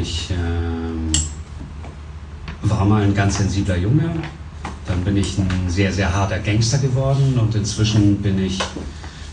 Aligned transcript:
Ich 0.00 0.30
ähm, 0.30 1.10
war 2.62 2.84
mal 2.84 3.02
ein 3.02 3.14
ganz 3.14 3.38
sensibler 3.38 3.76
Junge. 3.76 4.10
Dann 4.86 5.04
bin 5.04 5.16
ich 5.16 5.38
ein 5.38 5.48
sehr, 5.68 5.92
sehr 5.92 6.14
harter 6.14 6.38
Gangster 6.38 6.78
geworden 6.78 7.38
und 7.38 7.54
inzwischen 7.54 8.20
bin 8.22 8.42
ich 8.42 8.58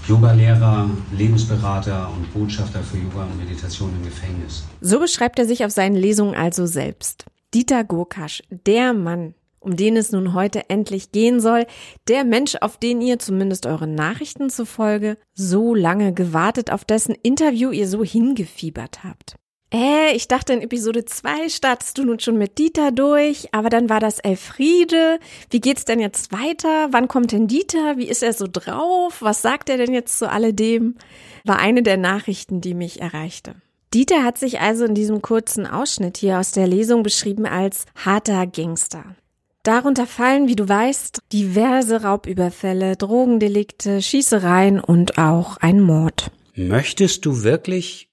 Yogalehrer, 0.07 0.89
Lebensberater 1.17 2.11
und 2.15 2.31
Botschafter 2.33 2.81
für 2.83 2.97
Yoga 2.97 3.23
und 3.23 3.37
Meditation 3.37 3.91
im 3.97 4.03
Gefängnis. 4.03 4.63
So 4.81 4.99
beschreibt 4.99 5.39
er 5.39 5.45
sich 5.45 5.65
auf 5.65 5.71
seinen 5.71 5.95
Lesungen 5.95 6.35
also 6.35 6.65
selbst. 6.65 7.25
Dieter 7.53 7.83
Gurkasch, 7.83 8.43
der 8.49 8.93
Mann, 8.93 9.33
um 9.59 9.75
den 9.75 9.97
es 9.97 10.11
nun 10.11 10.33
heute 10.33 10.69
endlich 10.69 11.11
gehen 11.11 11.39
soll, 11.39 11.65
der 12.07 12.23
Mensch, 12.23 12.55
auf 12.61 12.77
den 12.77 13.01
ihr 13.01 13.17
zumindest 13.17 13.65
euren 13.65 13.95
Nachrichten 13.95 14.51
zufolge 14.51 15.17
so 15.33 15.73
lange 15.73 16.13
gewartet, 16.13 16.71
auf 16.71 16.85
dessen 16.85 17.15
Interview 17.23 17.71
ihr 17.71 17.87
so 17.87 18.03
hingefiebert 18.03 19.03
habt. 19.03 19.37
Äh, 19.73 20.15
ich 20.15 20.27
dachte 20.27 20.53
in 20.53 20.61
Episode 20.61 21.05
2 21.05 21.49
startest 21.49 21.97
du 21.97 22.05
nun 22.05 22.19
schon 22.19 22.37
mit 22.37 22.57
Dieter 22.57 22.91
durch, 22.91 23.53
aber 23.53 23.69
dann 23.69 23.89
war 23.89 23.99
das 23.99 24.19
Elfriede. 24.19 25.19
Wie 25.49 25.59
geht's 25.59 25.85
denn 25.85 25.99
jetzt 25.99 26.31
weiter? 26.31 26.89
Wann 26.91 27.07
kommt 27.07 27.31
denn 27.31 27.47
Dieter? 27.47 27.97
Wie 27.97 28.07
ist 28.07 28.23
er 28.23 28.33
so 28.33 28.47
drauf? 28.51 29.21
Was 29.21 29.41
sagt 29.41 29.69
er 29.69 29.77
denn 29.77 29.93
jetzt 29.93 30.19
zu 30.19 30.29
alledem? 30.29 30.95
War 31.43 31.59
eine 31.59 31.83
der 31.83 31.97
Nachrichten, 31.97 32.61
die 32.61 32.73
mich 32.73 33.01
erreichte. 33.01 33.55
Dieter 33.93 34.23
hat 34.23 34.37
sich 34.37 34.59
also 34.59 34.85
in 34.85 34.93
diesem 34.93 35.21
kurzen 35.21 35.65
Ausschnitt 35.65 36.17
hier 36.17 36.39
aus 36.39 36.51
der 36.51 36.67
Lesung 36.67 37.01
beschrieben 37.01 37.45
als 37.45 37.85
harter 37.95 38.45
Gangster. 38.45 39.15
Darunter 39.63 40.05
fallen, 40.05 40.47
wie 40.47 40.55
du 40.55 40.69
weißt, 40.69 41.19
diverse 41.33 42.03
Raubüberfälle, 42.03 42.97
Drogendelikte, 42.97 44.01
Schießereien 44.01 44.79
und 44.79 45.17
auch 45.17 45.57
ein 45.57 45.81
Mord. 45.81 46.29
Möchtest 46.55 47.25
du 47.25 47.43
wirklich 47.43 48.09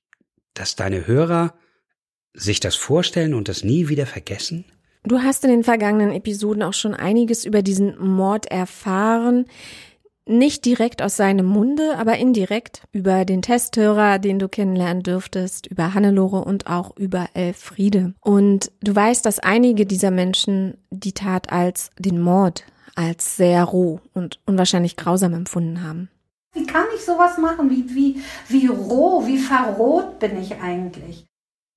dass 0.54 0.76
deine 0.76 1.06
Hörer 1.06 1.54
sich 2.34 2.60
das 2.60 2.76
vorstellen 2.76 3.34
und 3.34 3.48
das 3.48 3.64
nie 3.64 3.88
wieder 3.88 4.06
vergessen? 4.06 4.64
Du 5.04 5.20
hast 5.20 5.44
in 5.44 5.50
den 5.50 5.64
vergangenen 5.64 6.12
Episoden 6.12 6.62
auch 6.62 6.74
schon 6.74 6.94
einiges 6.94 7.44
über 7.44 7.62
diesen 7.62 7.98
Mord 7.98 8.46
erfahren. 8.46 9.46
Nicht 10.24 10.64
direkt 10.64 11.02
aus 11.02 11.16
seinem 11.16 11.46
Munde, 11.46 11.96
aber 11.98 12.16
indirekt 12.18 12.84
über 12.92 13.24
den 13.24 13.42
Testhörer, 13.42 14.20
den 14.20 14.38
du 14.38 14.48
kennenlernen 14.48 15.02
dürftest, 15.02 15.66
über 15.66 15.94
Hannelore 15.94 16.44
und 16.44 16.68
auch 16.68 16.96
über 16.96 17.28
Elfriede. 17.34 18.14
Und 18.20 18.70
du 18.80 18.94
weißt, 18.94 19.26
dass 19.26 19.40
einige 19.40 19.84
dieser 19.84 20.12
Menschen 20.12 20.78
die 20.90 21.12
Tat 21.12 21.52
als 21.52 21.90
den 21.98 22.20
Mord 22.20 22.64
als 22.94 23.36
sehr 23.36 23.64
roh 23.64 24.00
und 24.12 24.38
unwahrscheinlich 24.46 24.96
grausam 24.96 25.34
empfunden 25.34 25.82
haben. 25.82 26.08
Wie 26.54 26.66
kann 26.66 26.84
ich 26.94 27.04
sowas 27.04 27.38
machen? 27.38 27.70
Wie, 27.70 27.94
wie, 27.94 28.22
wie 28.48 28.66
roh, 28.66 29.26
wie 29.26 29.38
verroht 29.38 30.18
bin 30.18 30.40
ich 30.40 30.56
eigentlich? 30.60 31.24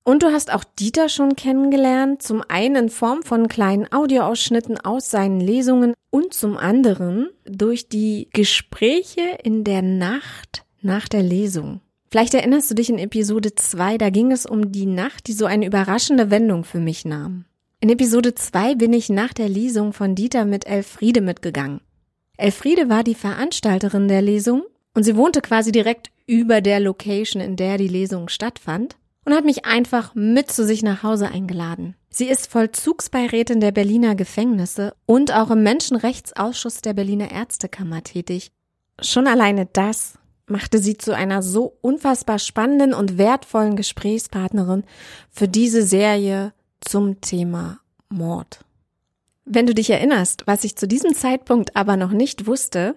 Und 0.04 0.22
du 0.22 0.30
hast 0.30 0.52
auch 0.52 0.62
Dieter 0.62 1.08
schon 1.08 1.34
kennengelernt, 1.34 2.22
zum 2.22 2.42
einen 2.46 2.76
in 2.76 2.90
Form 2.90 3.22
von 3.22 3.48
kleinen 3.48 3.90
Audioausschnitten 3.90 4.78
aus 4.78 5.10
seinen 5.10 5.40
Lesungen 5.40 5.94
und 6.10 6.32
zum 6.32 6.56
anderen 6.56 7.30
durch 7.44 7.88
die 7.88 8.28
Gespräche 8.32 9.38
in 9.42 9.64
der 9.64 9.82
Nacht 9.82 10.64
nach 10.80 11.08
der 11.08 11.22
Lesung. 11.22 11.80
Vielleicht 12.08 12.34
erinnerst 12.34 12.70
du 12.70 12.74
dich 12.74 12.88
in 12.88 12.98
Episode 12.98 13.54
2, 13.56 13.98
da 13.98 14.10
ging 14.10 14.30
es 14.30 14.46
um 14.46 14.70
die 14.70 14.86
Nacht, 14.86 15.26
die 15.26 15.32
so 15.32 15.46
eine 15.46 15.66
überraschende 15.66 16.30
Wendung 16.30 16.62
für 16.62 16.78
mich 16.78 17.04
nahm. 17.04 17.44
In 17.80 17.90
Episode 17.90 18.34
2 18.34 18.76
bin 18.76 18.92
ich 18.92 19.08
nach 19.08 19.32
der 19.32 19.48
Lesung 19.48 19.92
von 19.92 20.14
Dieter 20.14 20.44
mit 20.44 20.66
Elfriede 20.66 21.20
mitgegangen. 21.20 21.80
Elfriede 22.36 22.88
war 22.88 23.02
die 23.02 23.14
Veranstalterin 23.14 24.08
der 24.08 24.22
Lesung 24.22 24.62
und 24.94 25.04
sie 25.04 25.16
wohnte 25.16 25.40
quasi 25.40 25.72
direkt 25.72 26.10
über 26.26 26.60
der 26.60 26.80
Location, 26.80 27.40
in 27.40 27.56
der 27.56 27.78
die 27.78 27.88
Lesung 27.88 28.28
stattfand 28.28 28.96
und 29.24 29.34
hat 29.34 29.44
mich 29.44 29.64
einfach 29.64 30.14
mit 30.14 30.50
zu 30.50 30.64
sich 30.64 30.82
nach 30.82 31.02
Hause 31.02 31.28
eingeladen. 31.28 31.96
Sie 32.10 32.28
ist 32.28 32.50
Vollzugsbeirätin 32.50 33.60
der 33.60 33.72
Berliner 33.72 34.14
Gefängnisse 34.14 34.94
und 35.04 35.34
auch 35.34 35.50
im 35.50 35.62
Menschenrechtsausschuss 35.62 36.80
der 36.80 36.94
Berliner 36.94 37.30
Ärztekammer 37.30 38.02
tätig. 38.02 38.52
Schon 39.00 39.26
alleine 39.26 39.66
das 39.66 40.18
machte 40.46 40.78
sie 40.78 40.96
zu 40.96 41.14
einer 41.14 41.42
so 41.42 41.76
unfassbar 41.80 42.38
spannenden 42.38 42.94
und 42.94 43.18
wertvollen 43.18 43.76
Gesprächspartnerin 43.76 44.84
für 45.30 45.48
diese 45.48 45.82
Serie 45.82 46.52
zum 46.80 47.20
Thema 47.20 47.80
Mord. 48.08 48.65
Wenn 49.48 49.66
du 49.66 49.74
dich 49.74 49.90
erinnerst, 49.90 50.42
was 50.46 50.64
ich 50.64 50.76
zu 50.76 50.88
diesem 50.88 51.14
Zeitpunkt 51.14 51.76
aber 51.76 51.96
noch 51.96 52.10
nicht 52.10 52.48
wusste, 52.48 52.96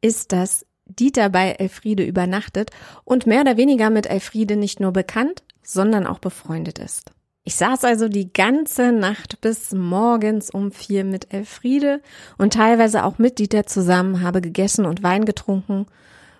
ist, 0.00 0.32
dass 0.32 0.64
Dieter 0.86 1.28
bei 1.28 1.50
Elfriede 1.50 2.02
übernachtet 2.02 2.70
und 3.04 3.26
mehr 3.26 3.42
oder 3.42 3.58
weniger 3.58 3.90
mit 3.90 4.06
Elfriede 4.06 4.56
nicht 4.56 4.80
nur 4.80 4.92
bekannt, 4.92 5.42
sondern 5.62 6.06
auch 6.06 6.18
befreundet 6.18 6.78
ist. 6.78 7.12
Ich 7.44 7.56
saß 7.56 7.84
also 7.84 8.08
die 8.08 8.32
ganze 8.32 8.90
Nacht 8.90 9.42
bis 9.42 9.72
morgens 9.72 10.48
um 10.48 10.72
vier 10.72 11.04
mit 11.04 11.34
Elfriede 11.34 12.00
und 12.38 12.54
teilweise 12.54 13.04
auch 13.04 13.18
mit 13.18 13.38
Dieter 13.38 13.66
zusammen, 13.66 14.22
habe 14.22 14.40
gegessen 14.40 14.86
und 14.86 15.02
Wein 15.02 15.26
getrunken 15.26 15.86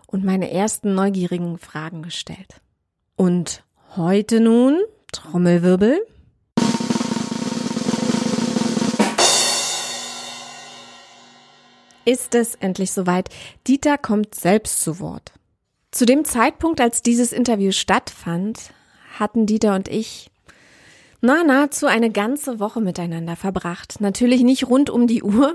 und 0.06 0.24
meine 0.24 0.50
ersten 0.50 0.94
neugierigen 0.94 1.58
Fragen 1.58 2.02
gestellt. 2.02 2.60
Und 3.16 3.64
heute 3.96 4.40
nun, 4.40 4.78
Trommelwirbel, 5.12 6.00
ist 12.04 12.34
es 12.34 12.54
endlich 12.56 12.92
soweit. 12.92 13.28
Dieter 13.66 13.98
kommt 13.98 14.34
selbst 14.34 14.80
zu 14.80 15.00
Wort. 15.00 15.32
Zu 15.90 16.06
dem 16.06 16.24
Zeitpunkt, 16.24 16.80
als 16.80 17.02
dieses 17.02 17.32
Interview 17.32 17.72
stattfand, 17.72 18.72
hatten 19.18 19.46
Dieter 19.46 19.74
und 19.74 19.88
ich 19.88 20.30
na, 21.24 21.44
nahezu 21.44 21.86
eine 21.86 22.10
ganze 22.10 22.58
Woche 22.58 22.80
miteinander 22.80 23.36
verbracht. 23.36 24.00
Natürlich 24.00 24.42
nicht 24.42 24.68
rund 24.68 24.90
um 24.90 25.06
die 25.06 25.22
Uhr, 25.22 25.54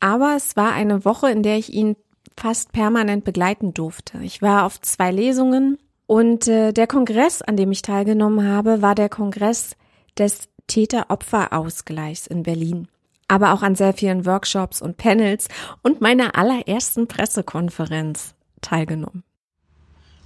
aber 0.00 0.34
es 0.36 0.56
war 0.56 0.72
eine 0.72 1.04
Woche, 1.04 1.30
in 1.30 1.44
der 1.44 1.58
ich 1.58 1.72
ihn 1.72 1.94
fast 2.36 2.72
permanent 2.72 3.24
begleiten 3.24 3.72
durfte. 3.72 4.18
Ich 4.22 4.42
war 4.42 4.64
auf 4.64 4.80
zwei 4.80 5.12
Lesungen 5.12 5.78
und 6.06 6.48
äh, 6.48 6.72
der 6.72 6.88
Kongress, 6.88 7.40
an 7.42 7.56
dem 7.56 7.70
ich 7.70 7.82
teilgenommen 7.82 8.48
habe, 8.48 8.82
war 8.82 8.94
der 8.94 9.08
Kongress 9.08 9.76
des 10.18 10.48
Täter-Opfer-Ausgleichs 10.66 12.26
in 12.26 12.42
Berlin 12.42 12.88
aber 13.28 13.52
auch 13.52 13.62
an 13.62 13.74
sehr 13.74 13.92
vielen 13.92 14.26
Workshops 14.26 14.82
und 14.82 14.96
Panels 14.96 15.48
und 15.82 16.00
meiner 16.00 16.36
allerersten 16.36 17.06
Pressekonferenz 17.06 18.34
teilgenommen. 18.60 19.22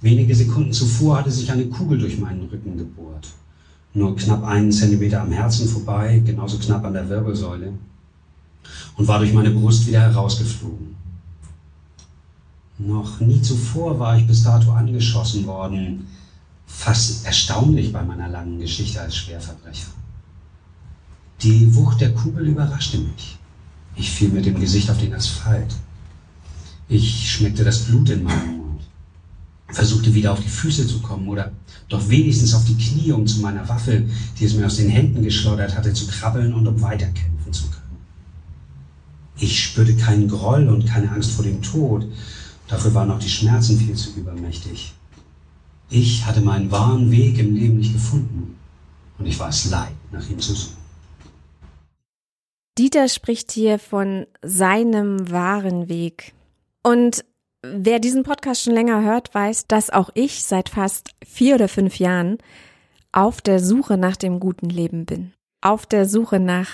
Wenige 0.01 0.35
Sekunden 0.35 0.73
zuvor 0.73 1.19
hatte 1.19 1.31
sich 1.31 1.51
eine 1.51 1.67
Kugel 1.67 1.99
durch 1.99 2.17
meinen 2.17 2.49
Rücken 2.49 2.77
gebohrt. 2.77 3.27
Nur 3.93 4.15
knapp 4.15 4.43
einen 4.43 4.71
Zentimeter 4.71 5.21
am 5.21 5.31
Herzen 5.31 5.67
vorbei, 5.67 6.21
genauso 6.25 6.57
knapp 6.57 6.83
an 6.83 6.93
der 6.93 7.07
Wirbelsäule. 7.07 7.73
Und 8.97 9.07
war 9.07 9.19
durch 9.19 9.33
meine 9.33 9.51
Brust 9.51 9.85
wieder 9.87 10.01
herausgeflogen. 10.01 10.95
Noch 12.79 13.19
nie 13.19 13.41
zuvor 13.41 13.99
war 13.99 14.17
ich 14.17 14.25
bis 14.25 14.43
dato 14.43 14.71
angeschossen 14.71 15.45
worden. 15.45 16.07
Fast 16.65 17.25
erstaunlich 17.25 17.93
bei 17.93 18.03
meiner 18.03 18.27
langen 18.27 18.59
Geschichte 18.59 18.99
als 18.99 19.15
Schwerverbrecher. 19.15 19.91
Die 21.41 21.75
Wucht 21.75 21.99
der 22.01 22.13
Kugel 22.13 22.47
überraschte 22.47 22.97
mich. 22.99 23.37
Ich 23.95 24.09
fiel 24.09 24.29
mit 24.29 24.45
dem 24.45 24.59
Gesicht 24.59 24.89
auf 24.89 24.97
den 24.97 25.13
Asphalt. 25.13 25.75
Ich 26.87 27.31
schmeckte 27.31 27.63
das 27.63 27.79
Blut 27.79 28.09
in 28.09 28.23
meinem 28.23 28.57
Mund, 28.57 28.81
versuchte 29.69 30.13
wieder 30.13 30.33
auf 30.33 30.41
die 30.41 30.49
Füße 30.49 30.85
zu 30.87 30.99
kommen 30.99 31.27
oder 31.27 31.51
doch 31.89 32.07
wenigstens 32.09 32.53
auf 32.53 32.65
die 32.65 32.77
Knie, 32.77 33.11
um 33.11 33.25
zu 33.25 33.39
meiner 33.39 33.67
Waffe, 33.67 34.03
die 34.39 34.45
es 34.45 34.53
mir 34.53 34.65
aus 34.65 34.77
den 34.77 34.89
Händen 34.89 35.23
geschleudert 35.23 35.75
hatte, 35.75 35.93
zu 35.93 36.07
krabbeln 36.07 36.53
und 36.53 36.67
um 36.67 36.81
weiterkämpfen 36.81 37.53
zu 37.53 37.63
können. 37.69 37.97
Ich 39.37 39.63
spürte 39.63 39.95
keinen 39.95 40.27
Groll 40.27 40.67
und 40.67 40.85
keine 40.85 41.11
Angst 41.11 41.31
vor 41.31 41.43
dem 41.43 41.61
Tod, 41.61 42.05
dafür 42.67 42.93
waren 42.93 43.11
auch 43.11 43.19
die 43.19 43.29
Schmerzen 43.29 43.79
viel 43.79 43.95
zu 43.95 44.11
übermächtig. 44.11 44.93
Ich 45.89 46.25
hatte 46.25 46.41
meinen 46.41 46.71
wahren 46.71 47.11
Weg 47.11 47.37
im 47.39 47.55
Leben 47.55 47.77
nicht 47.77 47.93
gefunden 47.93 48.55
und 49.17 49.25
ich 49.25 49.39
war 49.39 49.49
es 49.49 49.69
leid, 49.69 49.93
nach 50.11 50.27
ihm 50.29 50.39
zu 50.39 50.53
suchen. 50.53 50.82
Dieter 52.77 53.07
spricht 53.07 53.51
hier 53.51 53.77
von 53.77 54.25
seinem 54.41 55.29
wahren 55.31 55.89
Weg. 55.89 56.33
Und 56.81 57.23
wer 57.61 57.99
diesen 57.99 58.23
Podcast 58.23 58.63
schon 58.63 58.73
länger 58.73 59.03
hört, 59.03 59.33
weiß, 59.33 59.67
dass 59.67 59.91
auch 59.91 60.09
ich 60.15 60.43
seit 60.43 60.69
fast 60.69 61.11
vier 61.23 61.55
oder 61.55 61.67
fünf 61.67 61.99
Jahren 61.99 62.39
auf 63.11 63.41
der 63.41 63.59
Suche 63.59 63.97
nach 63.97 64.15
dem 64.15 64.39
guten 64.39 64.69
Leben 64.69 65.05
bin. 65.05 65.33
Auf 65.61 65.85
der 65.85 66.07
Suche 66.07 66.39
nach 66.39 66.69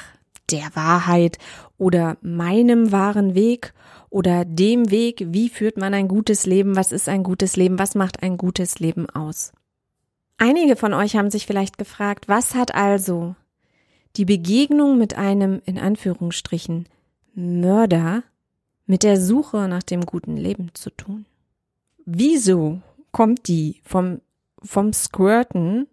der 0.49 0.73
Wahrheit 0.73 1.37
oder 1.77 2.17
meinem 2.21 2.91
wahren 2.91 3.35
Weg 3.35 3.73
oder 4.09 4.45
dem 4.45 4.89
Weg, 4.89 5.25
wie 5.27 5.49
führt 5.49 5.77
man 5.77 5.93
ein 5.93 6.07
gutes 6.07 6.45
Leben, 6.45 6.75
was 6.75 6.91
ist 6.91 7.09
ein 7.09 7.23
gutes 7.23 7.55
Leben, 7.55 7.77
was 7.77 7.93
macht 7.93 8.23
ein 8.23 8.37
gutes 8.37 8.79
Leben 8.79 9.09
aus. 9.09 9.51
Einige 10.37 10.77
von 10.77 10.93
euch 10.93 11.17
haben 11.17 11.29
sich 11.29 11.45
vielleicht 11.45 11.77
gefragt, 11.77 12.29
was 12.29 12.55
hat 12.55 12.73
also 12.73 13.35
die 14.15 14.25
Begegnung 14.25 14.97
mit 14.97 15.15
einem, 15.15 15.61
in 15.65 15.77
Anführungsstrichen, 15.77 16.87
Mörder 17.33 18.23
mit 18.85 19.03
der 19.03 19.21
Suche 19.21 19.67
nach 19.67 19.83
dem 19.83 20.05
guten 20.05 20.35
Leben 20.35 20.71
zu 20.73 20.89
tun. 20.89 21.25
Wieso 22.05 22.81
kommt 23.11 23.47
die 23.47 23.81
vom, 23.83 24.21
vom 24.63 24.93
Squirten 24.93 25.87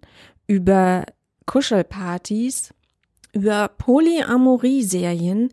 über 0.46 1.04
Kuschelpartys, 1.44 2.74
über 3.32 3.68
Polyamorie-Serien, 3.68 5.50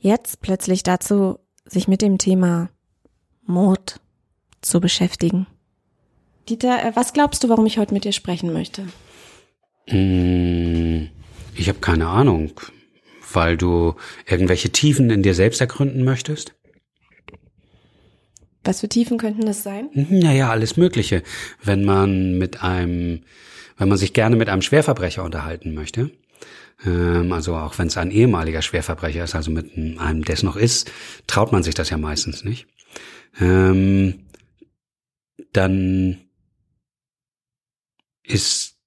jetzt 0.00 0.40
plötzlich 0.40 0.82
dazu, 0.82 1.38
sich 1.64 1.88
mit 1.88 2.02
dem 2.02 2.18
Thema 2.18 2.70
Mord 3.44 4.00
zu 4.60 4.80
beschäftigen. 4.80 5.46
Dieter, 6.48 6.84
äh, 6.84 6.96
was 6.96 7.12
glaubst 7.12 7.44
du, 7.44 7.48
warum 7.48 7.66
ich 7.66 7.78
heute 7.78 7.94
mit 7.94 8.04
dir 8.04 8.12
sprechen 8.12 8.52
möchte? 8.52 8.86
Hm, 9.86 11.08
ich 11.58 11.68
habe 11.68 11.80
keine 11.80 12.08
Ahnung. 12.08 12.52
Weil 13.32 13.58
du 13.58 13.94
irgendwelche 14.26 14.70
Tiefen 14.70 15.10
in 15.10 15.22
dir 15.22 15.34
selbst 15.34 15.60
ergründen 15.60 16.02
möchtest? 16.02 16.54
Was 18.64 18.80
für 18.80 18.88
Tiefen 18.88 19.18
könnten 19.18 19.44
das 19.44 19.62
sein? 19.62 19.90
Naja, 19.92 20.50
alles 20.50 20.76
Mögliche. 20.76 21.22
Wenn 21.62 21.84
man 21.84 22.38
mit 22.38 22.62
einem, 22.62 23.24
wenn 23.76 23.88
man 23.88 23.98
sich 23.98 24.14
gerne 24.14 24.36
mit 24.36 24.48
einem 24.48 24.62
Schwerverbrecher 24.62 25.24
unterhalten 25.24 25.74
möchte, 25.74 26.10
ähm, 26.84 27.32
also 27.32 27.54
auch 27.54 27.78
wenn 27.78 27.88
es 27.88 27.98
ein 27.98 28.10
ehemaliger 28.10 28.62
Schwerverbrecher 28.62 29.24
ist, 29.24 29.34
also 29.34 29.50
mit 29.50 29.76
einem, 29.76 30.24
der 30.24 30.34
es 30.34 30.42
noch 30.42 30.56
ist, 30.56 30.90
traut 31.26 31.52
man 31.52 31.62
sich 31.62 31.74
das 31.74 31.90
ja 31.90 31.98
meistens 31.98 32.44
nicht. 32.44 32.66
Ähm, 33.40 34.26
dann 35.52 36.18
ist 38.22 38.77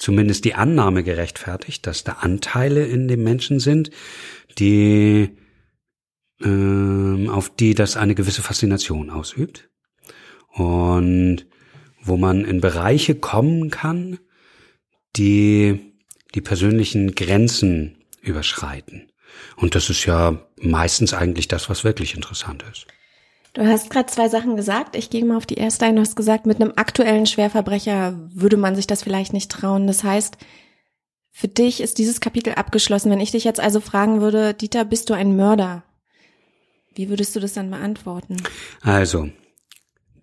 zumindest 0.00 0.44
die 0.44 0.54
Annahme 0.54 1.04
gerechtfertigt, 1.04 1.86
dass 1.86 2.04
da 2.04 2.12
Anteile 2.20 2.84
in 2.86 3.06
dem 3.06 3.22
Menschen 3.22 3.60
sind, 3.60 3.90
die 4.58 5.36
ähm, 6.42 7.28
auf 7.30 7.54
die 7.54 7.74
das 7.74 7.96
eine 7.96 8.14
gewisse 8.14 8.42
Faszination 8.42 9.10
ausübt 9.10 9.68
und 10.48 11.46
wo 12.02 12.16
man 12.16 12.44
in 12.44 12.60
Bereiche 12.62 13.14
kommen 13.14 13.70
kann, 13.70 14.18
die 15.16 15.92
die 16.34 16.40
persönlichen 16.40 17.14
Grenzen 17.14 17.98
überschreiten. 18.22 19.12
Und 19.56 19.74
das 19.74 19.90
ist 19.90 20.06
ja 20.06 20.46
meistens 20.56 21.12
eigentlich 21.12 21.46
das, 21.46 21.68
was 21.68 21.84
wirklich 21.84 22.14
interessant 22.14 22.64
ist. 22.72 22.86
Du 23.52 23.66
hast 23.66 23.90
gerade 23.90 24.06
zwei 24.06 24.28
Sachen 24.28 24.56
gesagt. 24.56 24.94
Ich 24.94 25.10
gehe 25.10 25.24
mal 25.24 25.36
auf 25.36 25.46
die 25.46 25.56
erste 25.56 25.86
ein. 25.86 25.96
Du 25.96 26.02
hast 26.02 26.14
gesagt, 26.14 26.46
mit 26.46 26.60
einem 26.60 26.72
aktuellen 26.76 27.26
Schwerverbrecher 27.26 28.14
würde 28.32 28.56
man 28.56 28.76
sich 28.76 28.86
das 28.86 29.02
vielleicht 29.02 29.32
nicht 29.32 29.50
trauen. 29.50 29.86
Das 29.86 30.04
heißt, 30.04 30.36
für 31.32 31.48
dich 31.48 31.80
ist 31.80 31.98
dieses 31.98 32.20
Kapitel 32.20 32.54
abgeschlossen. 32.54 33.10
Wenn 33.10 33.20
ich 33.20 33.32
dich 33.32 33.44
jetzt 33.44 33.60
also 33.60 33.80
fragen 33.80 34.20
würde, 34.20 34.54
Dieter, 34.54 34.84
bist 34.84 35.10
du 35.10 35.14
ein 35.14 35.36
Mörder? 35.36 35.84
Wie 36.94 37.08
würdest 37.08 37.34
du 37.34 37.40
das 37.40 37.54
dann 37.54 37.70
beantworten? 37.70 38.36
Also, 38.82 39.30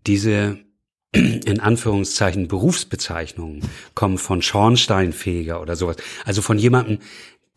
diese 0.06 0.60
in 1.12 1.60
Anführungszeichen 1.60 2.48
Berufsbezeichnungen 2.48 3.62
kommen 3.94 4.18
von 4.18 4.42
Schornsteinfeger 4.42 5.62
oder 5.62 5.76
sowas. 5.76 5.98
Also 6.26 6.42
von 6.42 6.58
jemandem, 6.58 7.00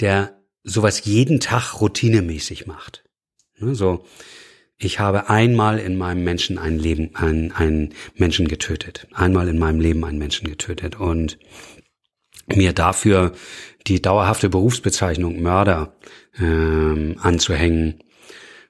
der 0.01 0.41
sowas 0.65 1.05
jeden 1.05 1.41
Tag 1.41 1.81
routinemäßig 1.81 2.67
macht. 2.67 3.05
Ne, 3.59 3.75
so, 3.75 4.05
ich 4.83 4.99
habe 4.99 5.29
einmal 5.29 5.79
in 5.79 5.99
meinem 5.99 6.25
Menschen 6.25 6.57
ein 6.57 6.79
Leben, 6.79 7.15
einen, 7.15 7.53
einen 7.53 7.95
Menschen 8.15 8.49
getötet. 8.49 9.07
Einmal 9.13 9.47
in 9.49 9.59
meinem 9.59 9.79
Leben 9.79 10.03
einen 10.07 10.19
Menschen 10.19 10.49
getötet. 10.49 10.99
Und 10.99 11.39
mir 12.47 12.73
dafür 12.73 13.33
die 13.87 14.01
dauerhafte 14.01 14.49
Berufsbezeichnung 14.49 15.43
Mörder 15.43 15.95
ähm, 16.39 17.17
anzuhängen, 17.21 18.03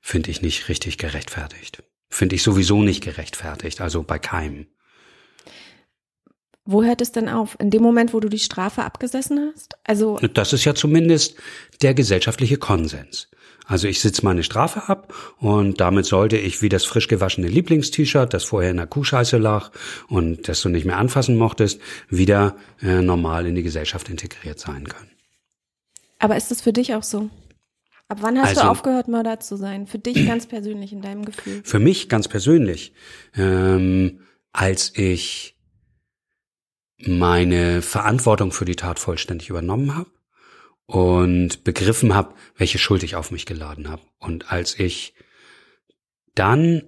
finde 0.00 0.32
ich 0.32 0.42
nicht 0.42 0.68
richtig 0.68 0.98
gerechtfertigt. 0.98 1.84
Finde 2.08 2.34
ich 2.34 2.42
sowieso 2.42 2.82
nicht 2.82 3.04
gerechtfertigt, 3.04 3.80
also 3.80 4.02
bei 4.02 4.18
keinem. 4.18 4.66
Wo 6.64 6.82
hört 6.82 7.00
es 7.00 7.12
denn 7.12 7.28
auf? 7.28 7.56
In 7.60 7.70
dem 7.70 7.82
Moment, 7.82 8.12
wo 8.12 8.18
du 8.18 8.28
die 8.28 8.40
Strafe 8.40 8.82
abgesessen 8.82 9.52
hast? 9.54 9.76
Also 9.84 10.18
das 10.34 10.52
ist 10.52 10.64
ja 10.64 10.74
zumindest 10.74 11.36
der 11.82 11.94
gesellschaftliche 11.94 12.56
Konsens. 12.56 13.28
Also 13.70 13.86
ich 13.86 14.00
sitze 14.00 14.24
meine 14.24 14.42
Strafe 14.42 14.88
ab 14.88 15.14
und 15.38 15.80
damit 15.80 16.04
sollte 16.04 16.36
ich 16.36 16.60
wie 16.60 16.68
das 16.68 16.84
frisch 16.84 17.06
gewaschene 17.06 17.46
Lieblingst-T-Shirt, 17.46 18.34
das 18.34 18.42
vorher 18.42 18.72
in 18.72 18.78
der 18.78 18.88
Kuhscheiße 18.88 19.38
lag 19.38 19.70
und 20.08 20.48
das 20.48 20.60
du 20.62 20.68
nicht 20.70 20.86
mehr 20.86 20.98
anfassen 20.98 21.38
mochtest, 21.38 21.80
wieder 22.08 22.56
äh, 22.82 23.00
normal 23.00 23.46
in 23.46 23.54
die 23.54 23.62
Gesellschaft 23.62 24.08
integriert 24.08 24.58
sein 24.58 24.88
können. 24.88 25.12
Aber 26.18 26.36
ist 26.36 26.50
das 26.50 26.60
für 26.60 26.72
dich 26.72 26.96
auch 26.96 27.04
so? 27.04 27.30
Ab 28.08 28.18
wann 28.22 28.40
hast 28.40 28.48
also, 28.48 28.62
du 28.62 28.66
aufgehört, 28.70 29.06
Mörder 29.06 29.38
zu 29.38 29.54
sein? 29.54 29.86
Für 29.86 30.00
dich 30.00 30.26
ganz 30.26 30.48
persönlich 30.48 30.92
in 30.92 31.00
deinem 31.00 31.24
Gefühl? 31.24 31.60
Für 31.62 31.78
mich 31.78 32.08
ganz 32.08 32.26
persönlich. 32.26 32.92
Ähm, 33.36 34.18
als 34.52 34.92
ich 34.96 35.56
meine 36.98 37.82
Verantwortung 37.82 38.50
für 38.50 38.64
die 38.64 38.74
Tat 38.74 38.98
vollständig 38.98 39.48
übernommen 39.48 39.94
habe 39.94 40.10
und 40.90 41.62
begriffen 41.62 42.14
habe, 42.14 42.34
welche 42.56 42.78
Schuld 42.78 43.04
ich 43.04 43.14
auf 43.14 43.30
mich 43.30 43.46
geladen 43.46 43.88
habe. 43.88 44.02
Und 44.18 44.50
als 44.50 44.76
ich 44.76 45.14
dann 46.34 46.82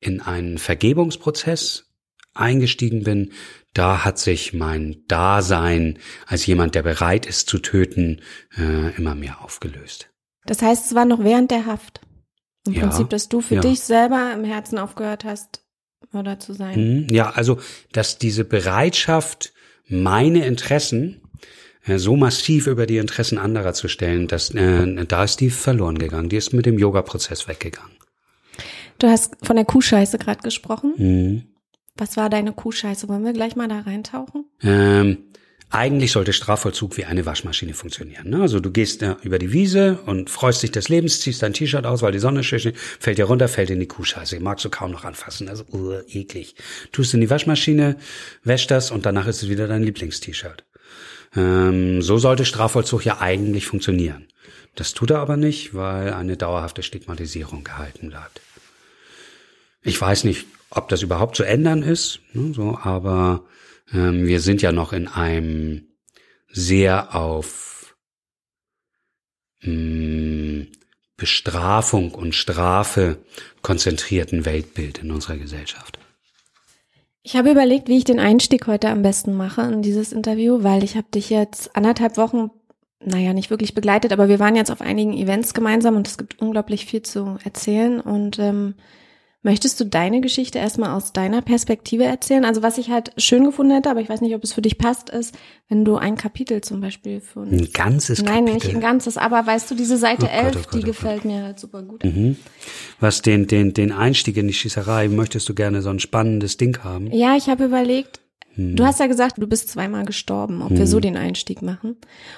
in 0.00 0.20
einen 0.20 0.58
Vergebungsprozess 0.58 1.92
eingestiegen 2.34 3.04
bin, 3.04 3.32
da 3.72 4.04
hat 4.04 4.18
sich 4.18 4.52
mein 4.52 5.04
Dasein 5.06 6.00
als 6.26 6.44
jemand, 6.46 6.74
der 6.74 6.82
bereit 6.82 7.24
ist 7.24 7.48
zu 7.48 7.58
töten, 7.58 8.20
äh, 8.58 8.96
immer 8.96 9.14
mehr 9.14 9.44
aufgelöst. 9.44 10.10
Das 10.44 10.60
heißt, 10.60 10.86
es 10.86 10.94
war 10.96 11.04
noch 11.04 11.22
während 11.22 11.52
der 11.52 11.66
Haft. 11.66 12.00
Im 12.66 12.72
ja, 12.72 12.80
Prinzip, 12.80 13.10
dass 13.10 13.28
du 13.28 13.40
für 13.42 13.56
ja. 13.56 13.60
dich 13.60 13.80
selber 13.80 14.32
im 14.34 14.42
Herzen 14.42 14.78
aufgehört 14.78 15.24
hast, 15.24 15.62
Mörder 16.10 16.40
zu 16.40 16.52
sein. 16.52 17.04
Mhm, 17.06 17.14
ja, 17.14 17.30
also, 17.30 17.60
dass 17.92 18.18
diese 18.18 18.44
Bereitschaft, 18.44 19.52
meine 19.88 20.44
Interessen 20.46 21.22
so 21.86 22.16
massiv 22.16 22.66
über 22.66 22.86
die 22.86 22.98
Interessen 22.98 23.38
anderer 23.38 23.72
zu 23.72 23.88
stellen, 23.88 24.26
dass 24.26 24.50
äh, 24.50 25.04
da 25.06 25.24
ist 25.24 25.40
die 25.40 25.50
verloren 25.50 25.98
gegangen. 25.98 26.28
Die 26.28 26.36
ist 26.36 26.52
mit 26.52 26.66
dem 26.66 26.78
Yoga-Prozess 26.78 27.48
weggegangen. 27.48 27.92
Du 28.98 29.08
hast 29.08 29.36
von 29.42 29.56
der 29.56 29.64
Kuhscheiße 29.64 30.18
gerade 30.18 30.42
gesprochen. 30.42 30.94
Mhm. 30.96 31.42
Was 31.96 32.16
war 32.16 32.28
deine 32.28 32.52
Kuhscheiße? 32.52 33.08
Wollen 33.08 33.24
wir 33.24 33.32
gleich 33.32 33.56
mal 33.56 33.68
da 33.68 33.80
reintauchen? 33.80 34.44
Ähm, 34.62 35.18
eigentlich 35.70 36.12
sollte 36.12 36.32
Strafvollzug 36.32 36.96
wie 36.96 37.06
eine 37.06 37.26
Waschmaschine 37.26 37.74
funktionieren. 37.74 38.30
Ne? 38.30 38.40
Also 38.40 38.60
du 38.60 38.70
gehst 38.70 39.02
äh, 39.02 39.16
über 39.22 39.38
die 39.38 39.52
Wiese 39.52 39.98
und 40.06 40.30
freust 40.30 40.62
dich 40.62 40.70
des 40.70 40.88
Lebens, 40.88 41.20
ziehst 41.20 41.42
dein 41.42 41.54
T-Shirt 41.54 41.86
aus, 41.86 42.02
weil 42.02 42.12
die 42.12 42.18
Sonne 42.18 42.44
steht, 42.44 42.76
fällt 42.76 43.18
dir 43.18 43.24
runter, 43.24 43.48
fällt 43.48 43.70
in 43.70 43.80
die 43.80 43.88
Kuhscheiße. 43.88 44.38
Magst 44.40 44.64
du 44.64 44.70
kaum 44.70 44.92
noch 44.92 45.04
anfassen. 45.04 45.48
Also 45.48 45.64
uh, 45.72 46.00
eklig. 46.08 46.54
Tust 46.92 47.14
in 47.14 47.20
die 47.20 47.30
Waschmaschine, 47.30 47.96
wäschst 48.44 48.70
das 48.70 48.90
und 48.90 49.06
danach 49.06 49.26
ist 49.26 49.42
es 49.42 49.48
wieder 49.48 49.66
dein 49.66 49.82
Lieblingst-T-Shirt. 49.82 50.64
Ähm, 51.36 52.02
so 52.02 52.18
sollte 52.18 52.44
Strafvollzug 52.44 53.04
ja 53.04 53.20
eigentlich 53.20 53.66
funktionieren. 53.66 54.26
Das 54.74 54.94
tut 54.94 55.10
er 55.10 55.18
aber 55.18 55.36
nicht, 55.36 55.74
weil 55.74 56.12
eine 56.12 56.36
dauerhafte 56.36 56.82
Stigmatisierung 56.82 57.64
gehalten 57.64 58.08
bleibt. 58.08 58.40
Ich 59.82 60.00
weiß 60.00 60.24
nicht, 60.24 60.46
ob 60.70 60.88
das 60.88 61.02
überhaupt 61.02 61.36
zu 61.36 61.44
ändern 61.44 61.82
ist, 61.82 62.20
ne, 62.32 62.52
so, 62.52 62.78
aber 62.82 63.44
ähm, 63.92 64.26
wir 64.26 64.40
sind 64.40 64.62
ja 64.62 64.72
noch 64.72 64.92
in 64.92 65.08
einem 65.08 65.88
sehr 66.48 67.14
auf 67.14 67.96
mh, 69.62 69.70
hm, 69.70 70.66
Bestrafung 71.16 72.12
und 72.12 72.34
Strafe 72.34 73.18
konzentrierten 73.62 74.44
Weltbild 74.44 74.98
in 74.98 75.10
unserer 75.10 75.38
Gesellschaft. 75.38 75.98
Ich 77.28 77.34
habe 77.34 77.50
überlegt, 77.50 77.88
wie 77.88 77.98
ich 77.98 78.04
den 78.04 78.20
Einstieg 78.20 78.68
heute 78.68 78.88
am 78.88 79.02
besten 79.02 79.34
mache 79.34 79.62
in 79.62 79.82
dieses 79.82 80.12
Interview, 80.12 80.62
weil 80.62 80.84
ich 80.84 80.96
habe 80.96 81.08
dich 81.12 81.28
jetzt 81.28 81.74
anderthalb 81.74 82.18
Wochen, 82.18 82.52
naja, 83.04 83.32
nicht 83.32 83.50
wirklich 83.50 83.74
begleitet, 83.74 84.12
aber 84.12 84.28
wir 84.28 84.38
waren 84.38 84.54
jetzt 84.54 84.70
auf 84.70 84.80
einigen 84.80 85.12
Events 85.12 85.52
gemeinsam 85.52 85.96
und 85.96 86.06
es 86.06 86.18
gibt 86.18 86.40
unglaublich 86.40 86.86
viel 86.86 87.02
zu 87.02 87.36
erzählen. 87.42 88.00
Und 88.00 88.38
ähm, 88.38 88.76
Möchtest 89.46 89.78
du 89.78 89.84
deine 89.84 90.20
Geschichte 90.20 90.58
erstmal 90.58 90.90
aus 90.90 91.12
deiner 91.12 91.40
Perspektive 91.40 92.02
erzählen? 92.02 92.44
Also 92.44 92.64
was 92.64 92.78
ich 92.78 92.90
halt 92.90 93.12
schön 93.16 93.44
gefunden 93.44 93.72
hätte, 93.74 93.88
aber 93.88 94.00
ich 94.00 94.08
weiß 94.08 94.20
nicht, 94.20 94.34
ob 94.34 94.42
es 94.42 94.52
für 94.52 94.60
dich 94.60 94.76
passt, 94.76 95.08
ist, 95.08 95.38
wenn 95.68 95.84
du 95.84 95.94
ein 95.94 96.16
Kapitel 96.16 96.62
zum 96.62 96.80
Beispiel 96.80 97.20
für 97.20 97.42
uns. 97.42 97.52
Ein 97.52 97.72
ganzes 97.72 98.20
Nein, 98.20 98.46
Kapitel? 98.46 98.54
nicht 98.54 98.74
ein 98.74 98.80
ganzes, 98.80 99.16
aber 99.16 99.46
weißt 99.46 99.70
du, 99.70 99.76
diese 99.76 99.98
Seite 99.98 100.26
oh 100.26 100.36
11, 100.36 100.44
Gott, 100.46 100.56
oh 100.56 100.62
Gott, 100.64 100.74
die 100.74 100.82
oh 100.82 100.86
gefällt 100.86 101.24
mir 101.24 101.44
halt 101.44 101.60
super 101.60 101.84
gut. 101.84 102.02
Mhm. 102.02 102.34
Was 102.98 103.22
den, 103.22 103.46
den, 103.46 103.72
den 103.72 103.92
Einstieg 103.92 104.36
in 104.36 104.48
die 104.48 104.52
Schießerei, 104.52 105.06
möchtest 105.06 105.48
du 105.48 105.54
gerne 105.54 105.80
so 105.80 105.90
ein 105.90 106.00
spannendes 106.00 106.56
Ding 106.56 106.82
haben? 106.82 107.12
Ja, 107.12 107.36
ich 107.36 107.48
habe 107.48 107.66
überlegt, 107.66 108.18
hm. 108.56 108.74
Du 108.74 108.84
hast 108.84 108.98
ja 108.98 109.06
gesagt, 109.06 109.38
du 109.38 109.46
bist 109.46 109.68
zweimal 109.68 110.04
gestorben, 110.06 110.60
ob 110.60 110.70
hm. 110.70 110.78
wir 110.78 110.86
so 110.88 110.98
den 110.98 111.16
Einstieg 111.16 111.62
machen 111.62 111.94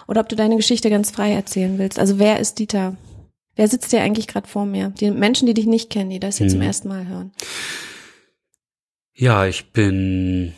oder 0.08 0.20
ob 0.20 0.28
du 0.28 0.36
deine 0.36 0.56
Geschichte 0.56 0.90
ganz 0.90 1.10
frei 1.10 1.32
erzählen 1.32 1.78
willst. 1.78 1.98
Also 1.98 2.18
wer 2.18 2.38
ist 2.38 2.58
Dieter? 2.58 2.98
Wer 3.58 3.66
sitzt 3.66 3.90
dir 3.90 4.02
eigentlich 4.02 4.28
gerade 4.28 4.46
vor 4.46 4.66
mir? 4.66 4.90
Die 5.00 5.10
Menschen, 5.10 5.46
die 5.46 5.52
dich 5.52 5.66
nicht 5.66 5.90
kennen, 5.90 6.10
die 6.10 6.20
das 6.20 6.38
jetzt 6.38 6.52
hm. 6.52 6.60
zum 6.60 6.62
ersten 6.62 6.86
Mal 6.86 7.08
hören. 7.08 7.32
Ja, 9.14 9.46
ich 9.46 9.72
bin 9.72 10.54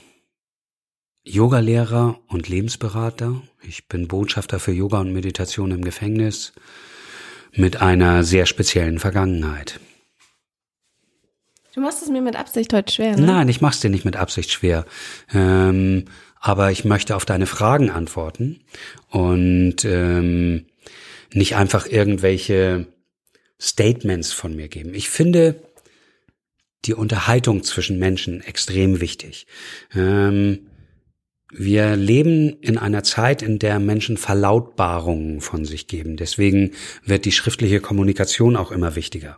Yogalehrer 1.24 2.18
und 2.28 2.50
Lebensberater. 2.50 3.40
Ich 3.62 3.88
bin 3.88 4.06
Botschafter 4.06 4.60
für 4.60 4.72
Yoga 4.72 5.00
und 5.00 5.14
Meditation 5.14 5.70
im 5.70 5.82
Gefängnis 5.82 6.52
mit 7.54 7.80
einer 7.80 8.22
sehr 8.22 8.44
speziellen 8.44 8.98
Vergangenheit. 8.98 9.80
Du 11.74 11.80
machst 11.80 12.02
es 12.02 12.10
mir 12.10 12.20
mit 12.20 12.36
Absicht 12.36 12.74
heute 12.74 12.92
schwer, 12.92 13.16
ne? 13.16 13.22
Nein, 13.24 13.48
ich 13.48 13.62
mach's 13.62 13.80
dir 13.80 13.88
nicht 13.88 14.04
mit 14.04 14.16
Absicht 14.16 14.50
schwer. 14.50 14.84
Ähm, 15.32 16.04
aber 16.38 16.70
ich 16.70 16.84
möchte 16.84 17.16
auf 17.16 17.24
deine 17.24 17.46
Fragen 17.46 17.88
antworten 17.88 18.60
und 19.08 19.86
ähm, 19.86 20.66
nicht 21.32 21.56
einfach 21.56 21.86
irgendwelche 21.86 22.86
Statements 23.60 24.32
von 24.32 24.54
mir 24.56 24.68
geben. 24.68 24.94
Ich 24.94 25.10
finde 25.10 25.62
die 26.86 26.94
Unterhaltung 26.94 27.62
zwischen 27.62 27.98
Menschen 27.98 28.40
extrem 28.40 29.00
wichtig. 29.00 29.46
Ähm, 29.94 30.69
wir 31.52 31.96
leben 31.96 32.60
in 32.60 32.78
einer 32.78 33.02
Zeit, 33.02 33.42
in 33.42 33.58
der 33.58 33.80
Menschen 33.80 34.16
Verlautbarungen 34.16 35.40
von 35.40 35.64
sich 35.64 35.86
geben. 35.86 36.16
Deswegen 36.16 36.72
wird 37.04 37.24
die 37.24 37.32
schriftliche 37.32 37.80
Kommunikation 37.80 38.56
auch 38.56 38.70
immer 38.70 38.94
wichtiger. 38.94 39.36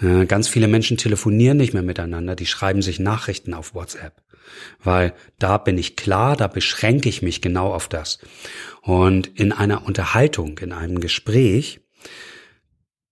Äh, 0.00 0.26
ganz 0.26 0.48
viele 0.48 0.68
Menschen 0.68 0.96
telefonieren 0.96 1.56
nicht 1.56 1.72
mehr 1.72 1.82
miteinander, 1.82 2.36
die 2.36 2.46
schreiben 2.46 2.82
sich 2.82 2.98
Nachrichten 2.98 3.54
auf 3.54 3.74
WhatsApp, 3.74 4.20
weil 4.82 5.14
da 5.38 5.58
bin 5.58 5.78
ich 5.78 5.96
klar, 5.96 6.36
da 6.36 6.48
beschränke 6.48 7.08
ich 7.08 7.22
mich 7.22 7.40
genau 7.40 7.72
auf 7.72 7.88
das. 7.88 8.18
Und 8.82 9.28
in 9.38 9.52
einer 9.52 9.86
Unterhaltung, 9.86 10.58
in 10.58 10.72
einem 10.72 11.00
Gespräch 11.00 11.80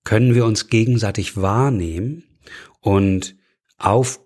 können 0.04 0.34
wir 0.34 0.44
uns 0.44 0.68
gegenseitig 0.68 1.36
wahrnehmen 1.36 2.24
und 2.80 3.36
auf 3.78 4.20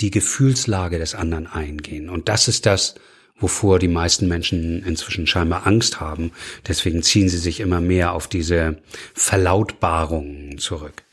die 0.00 0.10
Gefühlslage 0.10 0.98
des 0.98 1.14
anderen 1.14 1.46
eingehen. 1.46 2.10
Und 2.10 2.28
das 2.28 2.48
ist 2.48 2.66
das, 2.66 2.94
wovor 3.38 3.78
die 3.78 3.88
meisten 3.88 4.28
Menschen 4.28 4.82
inzwischen 4.84 5.26
scheinbar 5.26 5.66
Angst 5.66 6.00
haben. 6.00 6.32
Deswegen 6.66 7.02
ziehen 7.02 7.28
sie 7.28 7.38
sich 7.38 7.60
immer 7.60 7.80
mehr 7.80 8.12
auf 8.12 8.28
diese 8.28 8.78
Verlautbarungen 9.14 10.58
zurück. 10.58 11.04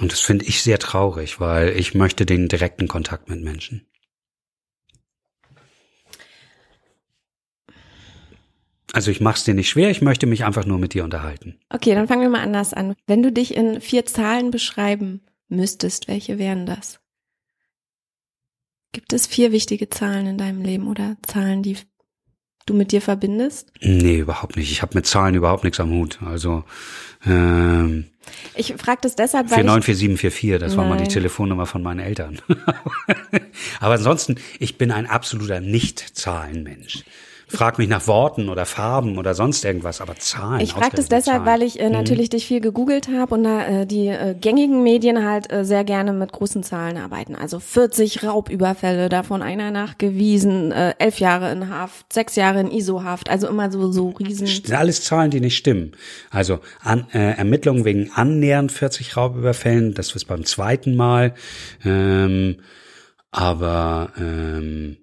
Und 0.00 0.12
das 0.12 0.20
finde 0.20 0.44
ich 0.44 0.62
sehr 0.62 0.78
traurig, 0.78 1.40
weil 1.40 1.70
ich 1.78 1.94
möchte 1.94 2.26
den 2.26 2.48
direkten 2.48 2.88
Kontakt 2.88 3.28
mit 3.28 3.42
Menschen. 3.42 3.86
Also 8.92 9.10
ich 9.10 9.20
mache 9.20 9.38
es 9.38 9.44
dir 9.44 9.54
nicht 9.54 9.68
schwer, 9.68 9.90
ich 9.90 10.02
möchte 10.02 10.26
mich 10.26 10.44
einfach 10.44 10.66
nur 10.66 10.78
mit 10.78 10.94
dir 10.94 11.02
unterhalten. 11.02 11.58
Okay, 11.68 11.94
dann 11.96 12.06
fangen 12.06 12.22
wir 12.22 12.28
mal 12.28 12.42
anders 12.42 12.72
an. 12.72 12.94
Wenn 13.06 13.24
du 13.24 13.32
dich 13.32 13.56
in 13.56 13.80
vier 13.80 14.06
Zahlen 14.06 14.52
beschreiben 14.52 15.22
müsstest, 15.48 16.06
welche 16.06 16.38
wären 16.38 16.64
das? 16.64 17.00
Gibt 18.94 19.12
es 19.12 19.26
vier 19.26 19.50
wichtige 19.50 19.90
Zahlen 19.90 20.28
in 20.28 20.38
deinem 20.38 20.62
Leben 20.62 20.86
oder 20.86 21.16
Zahlen, 21.26 21.64
die 21.64 21.76
du 22.64 22.74
mit 22.74 22.92
dir 22.92 23.02
verbindest? 23.02 23.72
Nee, 23.80 24.18
überhaupt 24.18 24.56
nicht. 24.56 24.70
Ich 24.70 24.82
habe 24.82 24.94
mit 24.94 25.04
Zahlen 25.04 25.34
überhaupt 25.34 25.64
nichts 25.64 25.80
am 25.80 25.90
Hut. 25.90 26.20
Also 26.24 26.62
ähm, 27.26 28.04
ich 28.54 28.72
frage 28.78 29.00
das 29.02 29.16
deshalb, 29.16 29.50
weil 29.50 29.64
494744, 29.64 30.60
das 30.60 30.76
war 30.76 30.86
mal 30.86 30.96
die 30.96 31.08
Telefonnummer 31.08 31.66
von 31.66 31.82
meinen 31.82 31.98
Eltern. 31.98 32.40
Aber 33.80 33.94
ansonsten, 33.94 34.36
ich 34.60 34.78
bin 34.78 34.92
ein 34.92 35.06
absoluter 35.06 35.60
Nicht-Zahlenmensch 35.60 37.02
frag 37.54 37.78
mich 37.78 37.88
nach 37.88 38.06
Worten 38.06 38.48
oder 38.48 38.66
Farben 38.66 39.18
oder 39.18 39.34
sonst 39.34 39.64
irgendwas, 39.64 40.00
aber 40.00 40.16
Zahlen. 40.16 40.60
Ich 40.60 40.72
frage 40.72 40.96
das 40.96 41.08
deshalb, 41.08 41.44
Zahlen. 41.44 41.46
weil 41.46 41.62
ich 41.62 41.80
äh, 41.80 41.86
mhm. 41.86 41.92
natürlich 41.92 42.30
dich 42.30 42.46
viel 42.46 42.60
gegoogelt 42.60 43.08
habe 43.08 43.34
und 43.34 43.44
da 43.44 43.66
äh, 43.66 43.86
die 43.86 44.08
äh, 44.08 44.34
gängigen 44.38 44.82
Medien 44.82 45.24
halt 45.24 45.52
äh, 45.52 45.64
sehr 45.64 45.84
gerne 45.84 46.12
mit 46.12 46.32
großen 46.32 46.62
Zahlen 46.62 46.96
arbeiten. 46.96 47.34
Also 47.34 47.60
40 47.60 48.24
Raubüberfälle, 48.24 49.08
davon 49.08 49.42
einer 49.42 49.70
nachgewiesen, 49.70 50.72
äh, 50.72 50.94
elf 50.98 51.20
Jahre 51.20 51.52
in 51.52 51.68
Haft, 51.68 52.12
sechs 52.12 52.36
Jahre 52.36 52.60
in 52.60 52.70
ISO-Haft, 52.70 53.30
also 53.30 53.48
immer 53.48 53.70
so 53.70 53.90
so 53.92 54.10
riesen. 54.10 54.46
Das 54.46 54.56
sind 54.56 54.72
alles 54.72 55.04
Zahlen, 55.04 55.30
die 55.30 55.40
nicht 55.40 55.56
stimmen. 55.56 55.92
Also 56.30 56.60
an, 56.82 57.06
äh, 57.12 57.36
Ermittlungen 57.36 57.84
wegen 57.84 58.10
annähernd 58.14 58.72
40 58.72 59.16
Raubüberfällen, 59.16 59.94
das 59.94 60.14
ist 60.14 60.26
beim 60.26 60.44
zweiten 60.44 60.96
Mal. 60.96 61.34
Ähm, 61.84 62.56
aber 63.30 64.12
ähm, 64.16 64.96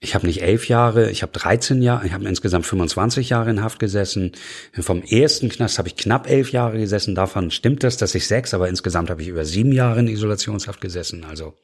ich 0.00 0.14
habe 0.14 0.26
nicht 0.28 0.42
elf 0.42 0.68
Jahre, 0.68 1.10
ich 1.10 1.22
habe 1.22 1.32
13 1.32 1.82
Jahre, 1.82 2.06
ich 2.06 2.12
habe 2.12 2.28
insgesamt 2.28 2.66
25 2.66 3.30
Jahre 3.30 3.50
in 3.50 3.62
Haft 3.62 3.80
gesessen. 3.80 4.32
Vom 4.78 5.02
ersten 5.02 5.48
Knast 5.48 5.78
habe 5.78 5.88
ich 5.88 5.96
knapp 5.96 6.30
elf 6.30 6.52
Jahre 6.52 6.78
gesessen. 6.78 7.16
Davon 7.16 7.50
stimmt 7.50 7.82
das, 7.82 7.96
dass 7.96 8.14
ich 8.14 8.28
sechs, 8.28 8.54
aber 8.54 8.68
insgesamt 8.68 9.10
habe 9.10 9.22
ich 9.22 9.28
über 9.28 9.44
sieben 9.44 9.72
Jahre 9.72 9.98
in 9.98 10.06
Isolationshaft 10.06 10.80
gesessen. 10.80 11.24
Also 11.24 11.54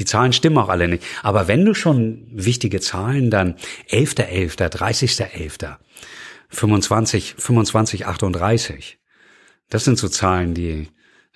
die 0.00 0.04
Zahlen 0.04 0.32
stimmen 0.32 0.58
auch 0.58 0.70
alle 0.70 0.88
nicht. 0.88 1.04
Aber 1.22 1.46
wenn 1.46 1.64
du 1.64 1.72
schon 1.72 2.26
wichtige 2.32 2.80
Zahlen, 2.80 3.30
dann 3.30 3.54
11.11., 3.90 4.56
30.11., 4.56 5.76
25, 6.48 7.34
25, 7.38 8.06
38. 8.06 8.98
Das 9.70 9.84
sind 9.84 9.98
so 9.98 10.08
Zahlen, 10.08 10.54
die 10.54 10.88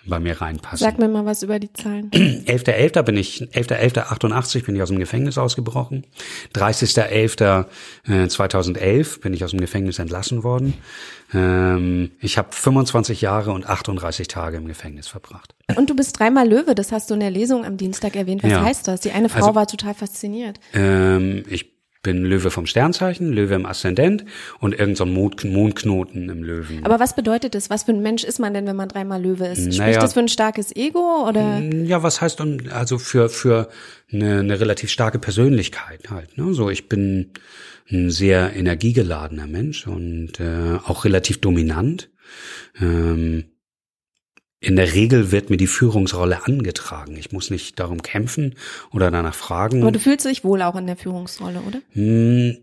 bei 0.07 0.21
mir 0.21 0.41
reinpassen. 0.41 0.79
Sag 0.79 0.99
mir 0.99 1.09
mal 1.09 1.25
was 1.25 1.43
über 1.43 1.59
die 1.59 1.73
Zahlen. 1.73 2.11
11.11. 2.13 3.03
bin 3.03 3.17
ich, 3.17 3.43
11.11.88 3.53 4.65
bin 4.65 4.77
ich 4.77 4.83
aus 4.83 4.89
dem 4.89 4.99
Gefängnis 4.99 5.39
ausgebrochen. 5.39 6.05
30.11.2011 6.55 8.81
äh, 8.81 9.05
bin 9.21 9.35
ich 9.35 9.45
aus 9.45 9.51
dem 9.51 9.61
Gefängnis 9.61 9.99
entlassen 9.99 10.43
worden. 10.43 10.75
Ähm, 11.35 12.13
ich 12.21 12.39
habe 12.39 12.49
25 12.53 13.21
Jahre 13.21 13.53
und 13.53 13.67
38 13.67 14.29
Tage 14.29 14.57
im 14.57 14.67
Gefängnis 14.67 15.09
verbracht. 15.09 15.55
Und 15.77 15.89
du 15.89 15.97
bist 15.97 16.19
dreimal 16.19 16.49
Löwe, 16.49 16.75
das 16.75 16.93
hast 16.93 17.11
du 17.11 17.15
in 17.15 17.21
der 17.21 17.31
Lesung 17.31 17.65
am 17.65 17.77
Dienstag 17.77 18.17
erwähnt. 18.17 18.43
Was 18.43 18.51
ja. 18.51 18.63
heißt 18.63 18.89
das? 18.89 19.01
Die 19.01 19.13
eine 19.13 19.29
Frau 19.29 19.47
also, 19.47 19.55
war 19.55 19.67
total 19.67 19.95
fasziniert. 19.95 20.59
Ähm, 20.75 21.45
ich 21.49 21.72
bin 22.03 22.25
Löwe 22.25 22.51
vom 22.51 22.67
Sternzeichen, 22.67 23.33
Löwe 23.33 23.55
im 23.55 23.65
Aszendent 23.65 24.25
und 24.59 24.73
irgendein 24.73 24.97
so 24.97 25.07
Mondknoten 25.07 26.29
im 26.29 26.43
Löwen. 26.43 26.85
Aber 26.85 26.99
was 26.99 27.15
bedeutet 27.15 27.55
das? 27.55 27.71
Was 27.71 27.85
für 27.85 27.93
ein 27.93 28.03
Mensch 28.03 28.25
ist 28.25 28.41
man 28.41 28.53
denn, 28.55 28.67
wenn 28.67 28.77
man 28.77 28.89
dreimal 28.89 29.23
Löwe 29.23 29.47
ist? 29.47 29.59
Naja, 29.59 29.73
Spricht 29.73 30.03
das 30.03 30.13
für 30.15 30.21
ein 30.21 30.29
starkes 30.29 30.75
Ego 30.75 31.27
oder? 31.29 31.61
Ja, 31.61 32.03
was 32.03 32.21
heißt 32.21 32.41
dann 32.41 32.69
also 32.71 32.99
für 32.99 33.29
für 33.29 33.69
eine, 34.13 34.41
eine 34.41 34.59
relativ 34.61 34.91
starke 34.91 35.19
Persönlichkeit 35.19 36.11
halt. 36.11 36.37
Ne? 36.37 36.53
So, 36.55 36.71
ich 36.71 36.89
bin 36.89 37.31
ein 37.91 38.11
sehr 38.11 38.55
energiegeladener 38.55 39.47
Mensch 39.47 39.87
und 39.87 40.41
äh, 40.41 40.79
auch 40.85 41.05
relativ 41.05 41.41
dominant. 41.41 42.11
Ähm, 42.81 43.45
in 44.63 44.77
der 44.77 44.95
Regel 44.95 45.33
wird 45.33 45.51
mir 45.51 45.57
die 45.57 45.67
Führungsrolle 45.67 46.47
angetragen. 46.47 47.17
Ich 47.17 47.33
muss 47.33 47.51
nicht 47.51 47.81
darum 47.81 48.01
kämpfen 48.01 48.55
oder 48.93 49.11
danach 49.11 49.35
fragen. 49.35 49.83
Aber 49.83 49.91
du 49.91 49.99
fühlst 49.99 50.25
dich 50.25 50.45
wohl 50.45 50.63
auch 50.63 50.77
in 50.77 50.87
der 50.87 50.97
Führungsrolle, 50.97 51.61
oder? 51.63 51.81
Hm, 51.91 52.59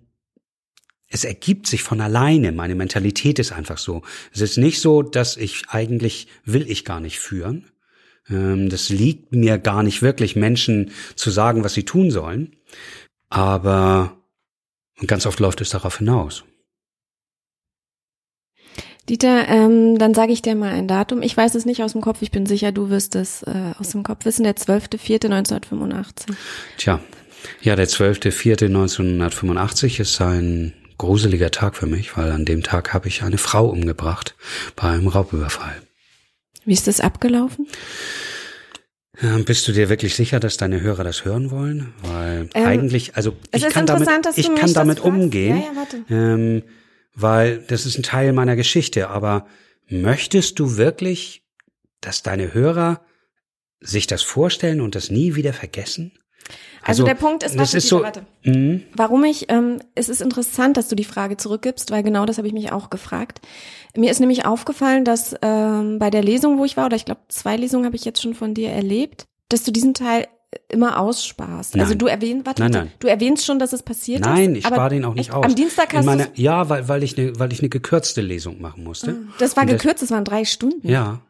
es 1.09 1.25
ergibt 1.25 1.67
sich 1.67 1.83
von 1.83 1.99
alleine. 1.99 2.53
Meine 2.53 2.75
Mentalität 2.75 3.37
ist 3.37 3.51
einfach 3.51 3.77
so. 3.77 4.03
Es 4.33 4.39
ist 4.39 4.57
nicht 4.57 4.79
so, 4.79 5.01
dass 5.01 5.35
ich 5.35 5.63
eigentlich 5.67 6.27
will 6.45 6.71
ich 6.71 6.85
gar 6.85 7.01
nicht 7.01 7.19
führen. 7.19 7.65
Ähm, 8.29 8.69
das 8.69 8.87
liegt 8.87 9.33
mir 9.33 9.57
gar 9.57 9.83
nicht 9.83 10.01
wirklich, 10.01 10.37
Menschen 10.37 10.91
zu 11.15 11.31
sagen, 11.31 11.65
was 11.65 11.73
sie 11.73 11.83
tun 11.83 12.11
sollen. 12.11 12.55
Aber 13.27 14.17
ganz 15.05 15.25
oft 15.25 15.41
läuft 15.41 15.59
es 15.59 15.71
darauf 15.71 15.97
hinaus. 15.97 16.45
Dieter, 19.09 19.47
ähm, 19.47 19.97
dann 19.97 20.13
sage 20.13 20.31
ich 20.31 20.43
dir 20.43 20.55
mal 20.55 20.71
ein 20.71 20.87
Datum. 20.87 21.23
Ich 21.23 21.35
weiß 21.35 21.55
es 21.55 21.65
nicht 21.65 21.83
aus 21.83 21.91
dem 21.93 22.01
Kopf. 22.01 22.21
Ich 22.21 22.29
bin 22.31 22.45
sicher, 22.45 22.71
du 22.71 22.89
wirst 22.89 23.15
es 23.15 23.43
äh, 23.43 23.73
aus 23.79 23.89
dem 23.89 24.03
Kopf 24.03 24.23
wissen. 24.25 24.43
Der 24.43 24.55
12.04.1985. 24.55 26.35
Tja, 26.77 26.99
ja, 27.61 27.75
der 27.75 27.87
12.04.1985 27.87 29.99
ist 29.99 30.21
ein 30.21 30.73
gruseliger 30.97 31.49
Tag 31.49 31.75
für 31.75 31.87
mich, 31.87 32.15
weil 32.17 32.31
an 32.31 32.45
dem 32.45 32.61
Tag 32.61 32.93
habe 32.93 33.07
ich 33.07 33.23
eine 33.23 33.39
Frau 33.39 33.67
umgebracht 33.67 34.35
bei 34.75 34.89
einem 34.89 35.07
Raubüberfall. 35.07 35.81
Wie 36.65 36.73
ist 36.73 36.87
das 36.87 36.99
abgelaufen? 36.99 37.67
Bist 39.45 39.67
du 39.67 39.73
dir 39.73 39.89
wirklich 39.89 40.15
sicher, 40.15 40.39
dass 40.39 40.57
deine 40.57 40.79
Hörer 40.79 41.03
das 41.03 41.25
hören 41.25 41.51
wollen? 41.51 41.93
Weil 42.03 42.47
ähm, 42.53 42.65
eigentlich, 42.65 43.17
also 43.17 43.35
ich 43.51 43.67
kann 43.67 43.85
damit, 43.85 44.07
ich 44.35 44.55
kann 44.55 44.73
damit 44.73 45.01
umgehen. 45.01 45.57
Ja, 45.57 45.63
ja, 45.63 45.71
warte. 45.75 45.97
Ähm, 46.09 46.63
weil 47.21 47.59
das 47.59 47.85
ist 47.85 47.97
ein 47.97 48.03
Teil 48.03 48.33
meiner 48.33 48.55
Geschichte. 48.55 49.09
Aber 49.09 49.45
möchtest 49.88 50.59
du 50.59 50.77
wirklich, 50.77 51.43
dass 52.01 52.23
deine 52.23 52.53
Hörer 52.53 53.01
sich 53.79 54.07
das 54.07 54.23
vorstellen 54.23 54.81
und 54.81 54.95
das 54.95 55.09
nie 55.09 55.35
wieder 55.35 55.53
vergessen? 55.53 56.13
Also, 56.81 57.03
also 57.03 57.05
der 57.05 57.15
Punkt 57.15 57.43
ist, 57.43 57.57
warte, 57.57 57.77
ist 57.77 57.88
so, 57.88 58.01
warte. 58.01 58.25
Mhm. 58.43 58.83
warum 58.95 59.23
ich, 59.25 59.49
ähm, 59.49 59.79
es 59.95 60.09
ist 60.09 60.21
interessant, 60.21 60.77
dass 60.77 60.88
du 60.88 60.95
die 60.95 61.03
Frage 61.03 61.38
zurückgibst, 61.38 61.91
weil 61.91 62.03
genau 62.03 62.25
das 62.25 62.38
habe 62.38 62.47
ich 62.47 62.53
mich 62.53 62.71
auch 62.71 62.89
gefragt. 62.89 63.41
Mir 63.95 64.09
ist 64.09 64.19
nämlich 64.19 64.45
aufgefallen, 64.45 65.03
dass 65.03 65.35
ähm, 65.41 65.99
bei 65.99 66.09
der 66.09 66.23
Lesung, 66.23 66.57
wo 66.57 66.65
ich 66.65 66.77
war, 66.77 66.85
oder 66.85 66.95
ich 66.95 67.05
glaube 67.05 67.21
zwei 67.27 67.57
Lesungen 67.57 67.85
habe 67.85 67.95
ich 67.95 68.05
jetzt 68.05 68.21
schon 68.21 68.33
von 68.33 68.53
dir 68.53 68.69
erlebt, 68.69 69.25
dass 69.49 69.63
du 69.63 69.71
diesen 69.71 69.93
Teil 69.93 70.27
immer 70.69 70.99
aussparst. 70.99 71.73
Also 71.73 71.77
nein. 71.77 71.85
Also 71.85 71.95
du 71.95 72.07
erwähnst, 72.07 72.45
warte, 72.45 72.61
nein, 72.61 72.71
nein. 72.71 72.91
du 72.99 73.07
erwähnst 73.07 73.45
schon, 73.45 73.59
dass 73.59 73.73
es 73.73 73.83
passiert 73.83 74.21
nein, 74.21 74.31
ist. 74.31 74.39
Nein, 74.39 74.55
ich 74.55 74.65
spare 74.65 74.89
den 74.89 75.05
auch 75.05 75.13
nicht 75.13 75.29
echt? 75.29 75.35
aus. 75.35 75.45
Am 75.45 75.55
Dienstag 75.55 75.93
hast 75.93 76.07
du 76.07 76.25
Ja, 76.35 76.69
weil, 76.69 76.88
weil 76.88 77.03
ich 77.03 77.17
eine, 77.17 77.38
weil 77.39 77.51
ich 77.51 77.59
eine 77.59 77.69
gekürzte 77.69 78.21
Lesung 78.21 78.61
machen 78.61 78.83
musste. 78.83 79.11
Ah, 79.11 79.33
das 79.39 79.57
war 79.57 79.63
Und 79.63 79.69
gekürzt, 79.69 80.01
das, 80.01 80.09
das 80.09 80.11
waren 80.11 80.25
drei 80.25 80.45
Stunden. 80.45 80.88
Ja. 80.88 81.21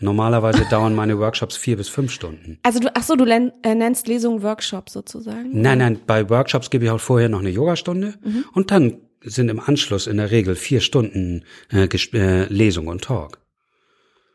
Normalerweise 0.00 0.64
dauern 0.70 0.94
meine 0.94 1.18
Workshops 1.18 1.56
vier 1.56 1.76
bis 1.76 1.88
fünf 1.88 2.12
Stunden. 2.12 2.58
Also 2.62 2.80
du, 2.80 2.90
ach 2.94 3.02
so, 3.02 3.16
du 3.16 3.24
äh, 3.24 3.74
nennst 3.74 4.06
Lesungen 4.06 4.42
Workshops 4.42 4.92
sozusagen? 4.92 5.60
Nein, 5.60 5.78
nein, 5.78 6.00
bei 6.06 6.28
Workshops 6.30 6.70
gebe 6.70 6.84
ich 6.84 6.90
auch 6.90 7.00
vorher 7.00 7.28
noch 7.28 7.40
eine 7.40 7.50
Yogastunde 7.50 8.14
mhm. 8.24 8.44
und 8.52 8.70
dann 8.70 8.98
sind 9.22 9.48
im 9.48 9.60
Anschluss 9.60 10.06
in 10.06 10.18
der 10.18 10.30
Regel 10.30 10.54
vier 10.54 10.80
Stunden 10.80 11.44
äh, 11.72 11.84
äh, 11.84 12.44
Lesung 12.52 12.88
und 12.88 13.02
Talk. 13.02 13.43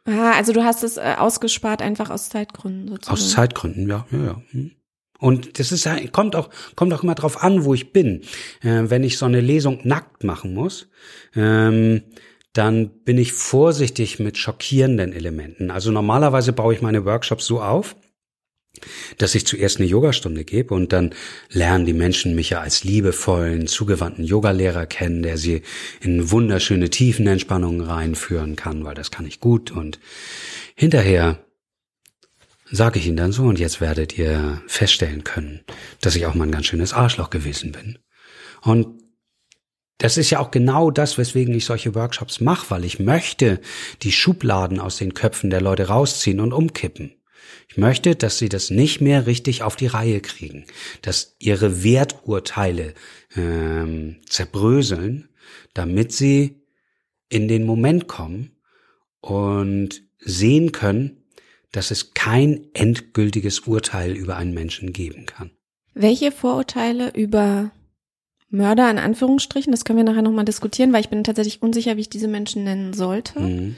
Ah, 0.06 0.34
also 0.34 0.54
du 0.54 0.64
hast 0.64 0.84
es 0.84 0.98
äh, 0.98 1.16
ausgespart 1.18 1.82
einfach 1.82 2.10
aus 2.10 2.30
Zeitgründen 2.30 2.88
sozusagen. 2.88 3.14
Aus 3.14 3.30
Zeitgründen, 3.32 3.88
ja, 3.88 4.06
ja, 4.12 4.18
ja. 4.20 4.42
Hm. 4.52 4.72
Und 5.20 5.60
das 5.60 5.74
ist 5.74 5.88
kommt 6.14 6.36
auch 6.36 6.50
kommt 6.76 6.94
auch 6.94 7.04
immer 7.04 7.16
drauf 7.16 7.44
an, 7.44 7.66
wo 7.66 7.74
ich 7.74 7.92
bin. 7.92 8.22
Äh, 8.62 8.84
wenn 8.90 9.04
ich 9.04 9.18
so 9.18 9.26
eine 9.26 9.42
Lesung 9.42 9.82
nackt 9.84 10.24
machen 10.24 10.54
muss, 10.54 10.90
ähm, 11.36 12.04
dann 12.54 12.90
bin 13.04 13.18
ich 13.18 13.34
vorsichtig 13.34 14.20
mit 14.20 14.38
schockierenden 14.38 15.14
Elementen. 15.14 15.72
Also 15.72 15.92
normalerweise 15.92 16.54
baue 16.54 16.74
ich 16.74 16.82
meine 16.82 17.06
Workshops 17.06 17.46
so 17.46 17.62
auf, 17.62 17.96
dass 19.18 19.36
ich 19.36 19.46
zuerst 19.46 19.78
eine 19.78 19.88
Yogastunde 19.88 20.44
gebe 20.44 20.74
und 20.74 20.94
dann 20.94 21.14
lernen 21.50 21.86
die 21.86 21.94
Menschen 21.94 22.36
mich 22.36 22.52
ja 22.52 22.62
als 22.62 22.84
liebevollen, 22.84 23.68
zugewandten 23.68 24.26
Yogalehrer 24.26 24.86
kennen, 24.86 25.24
der 25.24 25.38
sie 25.38 25.62
in 26.02 26.32
wunderschöne 26.32 26.90
Tiefenentspannungen 26.90 27.82
reinführen 27.82 28.56
kann, 28.56 28.84
weil 28.84 28.96
das 28.96 29.12
kann 29.12 29.26
ich 29.26 29.40
gut 29.40 29.72
und 29.72 30.00
hinterher 30.76 31.40
sage 32.72 33.00
ich 33.00 33.08
ihnen 33.08 33.18
dann 33.18 33.32
so 33.32 33.44
und 33.44 33.60
jetzt 33.60 33.82
werdet 33.82 34.18
ihr 34.18 34.62
feststellen 34.68 35.24
können, 35.24 35.62
dass 36.02 36.16
ich 36.16 36.26
auch 36.26 36.36
mal 36.36 36.46
ein 36.46 36.52
ganz 36.52 36.68
schönes 36.68 36.94
Arschloch 36.94 37.30
gewesen 37.30 37.72
bin. 37.72 37.98
Und 38.62 39.00
das 39.98 40.18
ist 40.18 40.30
ja 40.30 40.40
auch 40.40 40.50
genau 40.50 40.92
das, 40.92 41.18
weswegen 41.18 41.54
ich 41.54 41.66
solche 41.66 41.94
Workshops 41.94 42.40
mache, 42.40 42.70
weil 42.70 42.86
ich 42.86 43.00
möchte 43.00 43.60
die 44.02 44.14
Schubladen 44.14 44.80
aus 44.80 44.98
den 44.98 45.14
Köpfen 45.14 45.50
der 45.50 45.62
Leute 45.62 45.88
rausziehen 45.88 46.40
und 46.40 46.54
umkippen. 46.54 47.19
Ich 47.70 47.78
möchte, 47.78 48.16
dass 48.16 48.40
sie 48.40 48.50
das 48.50 48.72
nicht 48.72 49.00
mehr 49.00 49.28
richtig 49.28 49.62
auf 49.62 49.76
die 49.76 49.88
Reihe 49.88 50.22
kriegen, 50.22 50.66
dass 51.04 51.36
ihre 51.38 51.84
Werturteile 51.84 52.96
ähm, 53.36 54.18
zerbröseln, 54.28 55.30
damit 55.76 56.12
sie 56.12 56.64
in 57.30 57.48
den 57.48 57.66
Moment 57.66 58.08
kommen 58.08 58.58
und 59.22 60.02
sehen 60.18 60.72
können, 60.72 61.24
dass 61.72 61.92
es 61.92 62.16
kein 62.16 62.66
endgültiges 62.74 63.60
Urteil 63.62 64.14
über 64.14 64.36
einen 64.36 64.56
Menschen 64.56 64.92
geben 64.92 65.28
kann. 65.28 65.52
Welche 65.94 66.32
Vorurteile 66.32 67.12
über 67.16 67.72
Mörder 68.50 68.90
in 68.90 68.98
Anführungsstrichen, 68.98 69.72
das 69.72 69.86
können 69.86 69.98
wir 69.98 70.04
nachher 70.04 70.24
nochmal 70.24 70.46
diskutieren, 70.46 70.92
weil 70.92 71.02
ich 71.02 71.10
bin 71.10 71.24
tatsächlich 71.24 71.62
unsicher, 71.62 71.98
wie 71.98 72.02
ich 72.02 72.10
diese 72.10 72.28
Menschen 72.28 72.64
nennen 72.64 72.94
sollte. 72.94 73.40
Mhm. 73.40 73.76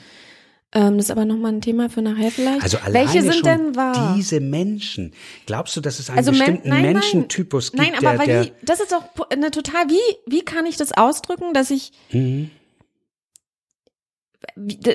Ähm, 0.74 0.98
das 0.98 1.08
ist 1.08 1.12
aber 1.12 1.26
nochmal 1.26 1.52
ein 1.52 1.62
Thema 1.62 1.90
für 1.90 2.02
nachher 2.02 2.32
vielleicht. 2.32 2.64
Also 2.64 2.78
Welche 2.88 3.22
sind 3.22 3.46
denn 3.46 3.76
wahr? 3.76 4.14
Diese 4.16 4.40
Menschen. 4.40 5.14
Glaubst 5.46 5.76
du, 5.76 5.82
dass 5.82 6.00
es 6.00 6.10
einen 6.10 6.20
also 6.20 6.32
bestimmten 6.32 6.70
nein, 6.70 6.84
nein, 6.84 6.94
Menschentypus 6.94 7.72
gibt? 7.72 7.84
Nein, 7.84 7.94
aber 7.96 8.12
der, 8.12 8.20
weil 8.20 8.28
der, 8.28 8.44
die, 8.46 8.52
das 8.64 8.80
ist 8.80 8.94
doch 8.94 9.04
eine 9.30 9.52
total, 9.52 9.90
wie, 9.90 10.00
wie 10.26 10.44
kann 10.44 10.66
ich 10.66 10.78
das 10.78 10.94
ausdrücken, 10.94 11.54
dass 11.54 11.72
ich, 11.72 11.92
mhm. 12.12 12.52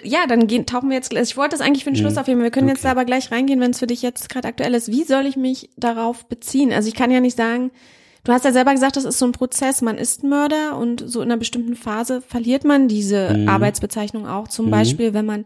ja, 0.03 0.27
dann 0.27 0.47
gehen, 0.47 0.65
tauchen 0.65 0.89
wir 0.89 0.97
jetzt, 0.97 1.13
ich 1.13 1.37
wollte 1.37 1.59
das 1.59 1.61
eigentlich 1.61 1.85
für 1.85 1.91
den 1.91 1.97
Schluss 1.97 2.15
mhm. 2.15 2.21
aufheben, 2.21 2.43
wir 2.43 2.51
können 2.51 2.69
okay. 2.69 2.77
jetzt 2.77 2.85
da 2.87 2.93
aber 2.93 3.05
gleich 3.05 3.31
reingehen, 3.31 3.61
wenn 3.61 3.73
es 3.73 3.79
für 3.79 3.87
dich 3.87 4.01
jetzt 4.01 4.31
gerade 4.31 4.49
aktuell 4.49 4.73
ist. 4.73 4.91
Wie 4.91 5.05
soll 5.05 5.27
ich 5.27 5.37
mich 5.37 5.69
darauf 5.77 6.27
beziehen? 6.27 6.73
Also 6.73 6.89
ich 6.89 6.95
kann 6.95 7.11
ja 7.11 7.21
nicht 7.21 7.37
sagen, 7.37 7.71
Du 8.27 8.33
hast 8.33 8.45
ja 8.45 8.51
selber 8.51 8.73
gesagt, 8.73 8.97
das 8.97 9.05
ist 9.05 9.21
so 9.21 9.25
ein 9.25 9.31
Prozess. 9.31 9.83
Man 9.83 9.99
ist 9.99 10.25
Mörder 10.25 10.77
und 10.77 11.05
so 11.07 11.21
in 11.23 11.31
einer 11.31 11.39
bestimmten 11.39 11.77
Phase 11.77 12.21
verliert 12.21 12.65
man 12.65 12.89
diese 12.89 13.33
mhm. 13.33 13.49
Arbeitsbezeichnung 13.49 14.27
auch. 14.27 14.49
Zum 14.49 14.67
mhm. 14.67 14.71
Beispiel, 14.73 15.15
wenn 15.15 15.27
man 15.27 15.45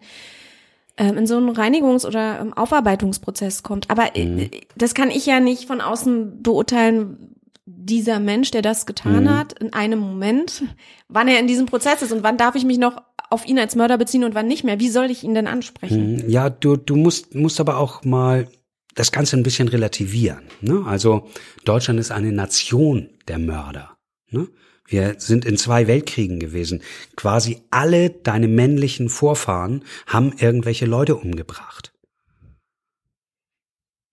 ähm, 0.96 1.18
in 1.18 1.26
so 1.26 1.36
einen 1.36 1.50
Reinigungs- 1.50 2.06
oder 2.06 2.40
ähm, 2.40 2.54
Aufarbeitungsprozess 2.54 3.62
kommt. 3.62 3.90
Aber 3.90 4.16
äh, 4.16 4.24
mhm. 4.24 4.50
das 4.76 4.94
kann 4.94 5.10
ich 5.10 5.26
ja 5.26 5.40
nicht 5.40 5.66
von 5.66 5.82
außen 5.82 6.42
beurteilen, 6.42 7.36
dieser 7.66 8.18
Mensch, 8.18 8.50
der 8.50 8.62
das 8.62 8.86
getan 8.86 9.24
mhm. 9.24 9.38
hat, 9.38 9.52
in 9.60 9.74
einem 9.74 9.98
Moment, 9.98 10.62
wann 11.08 11.28
er 11.28 11.38
in 11.38 11.46
diesem 11.46 11.66
Prozess 11.66 12.00
ist 12.00 12.12
und 12.12 12.22
wann 12.22 12.38
darf 12.38 12.54
ich 12.54 12.64
mich 12.64 12.78
noch 12.78 12.96
auf 13.28 13.46
ihn 13.46 13.58
als 13.58 13.76
Mörder 13.76 13.98
beziehen 13.98 14.24
und 14.24 14.34
wann 14.34 14.48
nicht 14.48 14.64
mehr. 14.64 14.80
Wie 14.80 14.88
soll 14.88 15.10
ich 15.10 15.22
ihn 15.22 15.34
denn 15.34 15.46
ansprechen? 15.46 16.14
Mhm. 16.14 16.30
Ja, 16.30 16.48
du, 16.48 16.76
du 16.76 16.96
musst, 16.96 17.34
musst 17.34 17.60
aber 17.60 17.76
auch 17.76 18.04
mal 18.04 18.48
das 18.94 19.12
Ganze 19.12 19.36
ein 19.36 19.42
bisschen 19.42 19.68
relativieren. 19.68 20.42
Ne? 20.60 20.84
Also 20.86 21.28
Deutschland 21.64 22.00
ist 22.00 22.10
eine 22.10 22.32
Nation 22.32 23.10
der 23.28 23.38
Mörder. 23.38 23.96
Ne? 24.30 24.48
Wir 24.86 25.14
sind 25.18 25.44
in 25.44 25.56
zwei 25.56 25.86
Weltkriegen 25.86 26.40
gewesen. 26.40 26.82
Quasi 27.16 27.62
alle 27.70 28.10
deine 28.10 28.48
männlichen 28.48 29.08
Vorfahren 29.08 29.84
haben 30.06 30.34
irgendwelche 30.38 30.86
Leute 30.86 31.16
umgebracht. 31.16 31.92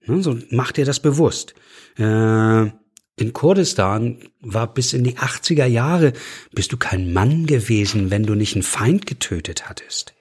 Ne? 0.05 0.21
So 0.21 0.37
mach 0.51 0.71
dir 0.71 0.85
das 0.85 0.99
bewusst. 0.99 1.55
Äh, 1.97 2.67
in 3.19 3.33
Kurdistan 3.33 4.19
war 4.41 4.71
bis 4.71 4.93
in 4.93 5.03
die 5.03 5.17
80er 5.17 5.65
Jahre, 5.65 6.13
bist 6.53 6.71
du 6.71 6.77
kein 6.77 7.11
Mann 7.11 7.47
gewesen, 7.47 8.11
wenn 8.11 8.23
du 8.23 8.35
nicht 8.35 8.53
einen 8.53 8.61
Feind 8.61 9.07
getötet 9.07 9.67
hattest. 9.67 10.13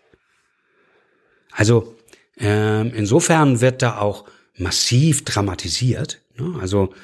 Also 1.53 1.97
äh, 2.41 2.89
insofern 2.97 3.61
wird 3.61 3.83
da 3.83 3.99
auch 3.99 4.25
massiv 4.59 5.25
dramatisiert. 5.25 6.23
Ne? 6.39 6.59
Also, 6.61 6.95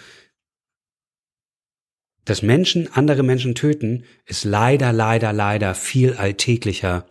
dass 2.25 2.43
Menschen 2.43 2.88
andere 2.93 3.23
Menschen 3.23 3.55
töten, 3.55 4.05
ist 4.27 4.45
leider, 4.45 4.93
leider, 4.93 5.33
leider 5.33 5.75
viel 5.75 6.15
alltäglicher 6.15 7.07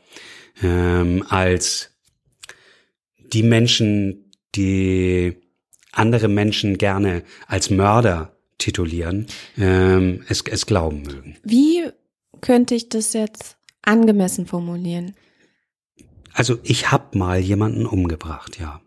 ähm, 0.62 1.26
als 1.28 1.92
die 3.34 3.44
Menschen, 3.44 4.32
die 4.56 5.38
andere 5.92 6.28
Menschen 6.28 6.78
gerne 6.78 7.24
als 7.48 7.70
Mörder 7.70 8.38
titulieren, 8.58 9.28
ähm, 9.58 10.24
es, 10.30 10.44
es 10.50 10.66
glauben 10.66 11.02
mögen. 11.02 11.38
Wie 11.44 11.90
könnte 12.40 12.76
ich 12.76 12.90
das 12.90 13.14
jetzt 13.14 13.58
angemessen 13.82 14.46
formulieren? 14.46 15.16
Also 16.34 16.60
ich 16.64 16.92
habe 16.92 17.18
mal 17.18 17.40
jemanden 17.40 17.86
umgebracht, 17.86 18.58
ja. 18.60 18.82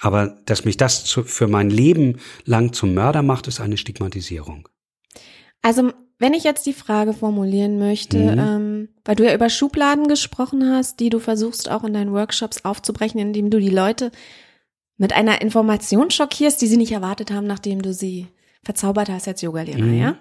Aber 0.00 0.38
dass 0.46 0.64
mich 0.64 0.76
das 0.76 1.04
zu, 1.04 1.24
für 1.24 1.48
mein 1.48 1.70
Leben 1.70 2.18
lang 2.44 2.72
zum 2.72 2.94
Mörder 2.94 3.22
macht, 3.22 3.48
ist 3.48 3.60
eine 3.60 3.76
Stigmatisierung. 3.76 4.68
Also 5.60 5.92
wenn 6.18 6.34
ich 6.34 6.44
jetzt 6.44 6.66
die 6.66 6.72
Frage 6.72 7.12
formulieren 7.12 7.78
möchte, 7.78 8.18
mhm. 8.18 8.38
ähm, 8.38 8.88
weil 9.04 9.16
du 9.16 9.24
ja 9.24 9.34
über 9.34 9.48
Schubladen 9.48 10.08
gesprochen 10.08 10.68
hast, 10.68 11.00
die 11.00 11.10
du 11.10 11.18
versuchst 11.20 11.70
auch 11.70 11.84
in 11.84 11.92
deinen 11.92 12.12
Workshops 12.12 12.64
aufzubrechen, 12.64 13.20
indem 13.20 13.50
du 13.50 13.60
die 13.60 13.70
Leute 13.70 14.10
mit 14.96 15.12
einer 15.12 15.40
Information 15.40 16.10
schockierst, 16.10 16.60
die 16.60 16.66
sie 16.66 16.76
nicht 16.76 16.92
erwartet 16.92 17.30
haben, 17.30 17.46
nachdem 17.46 17.82
du 17.82 17.92
sie 17.92 18.26
verzaubert 18.64 19.08
hast 19.08 19.28
als 19.28 19.42
Yogalehrer, 19.42 19.78
mhm. 19.78 19.98
ja? 19.98 20.18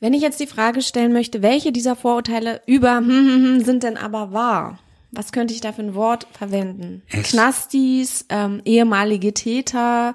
Wenn 0.00 0.12
ich 0.12 0.22
jetzt 0.22 0.40
die 0.40 0.46
Frage 0.46 0.82
stellen 0.82 1.12
möchte, 1.12 1.40
welche 1.40 1.72
dieser 1.72 1.96
Vorurteile 1.96 2.60
über 2.66 3.02
sind 3.58 3.82
denn 3.82 3.96
aber 3.96 4.32
wahr? 4.32 4.78
Was 5.14 5.32
könnte 5.32 5.54
ich 5.54 5.60
da 5.60 5.72
für 5.72 5.82
ein 5.82 5.94
Wort 5.94 6.26
verwenden? 6.32 7.02
Es 7.08 7.30
Knastis, 7.30 8.26
ähm, 8.28 8.60
ehemalige 8.64 9.34
Täter, 9.34 10.14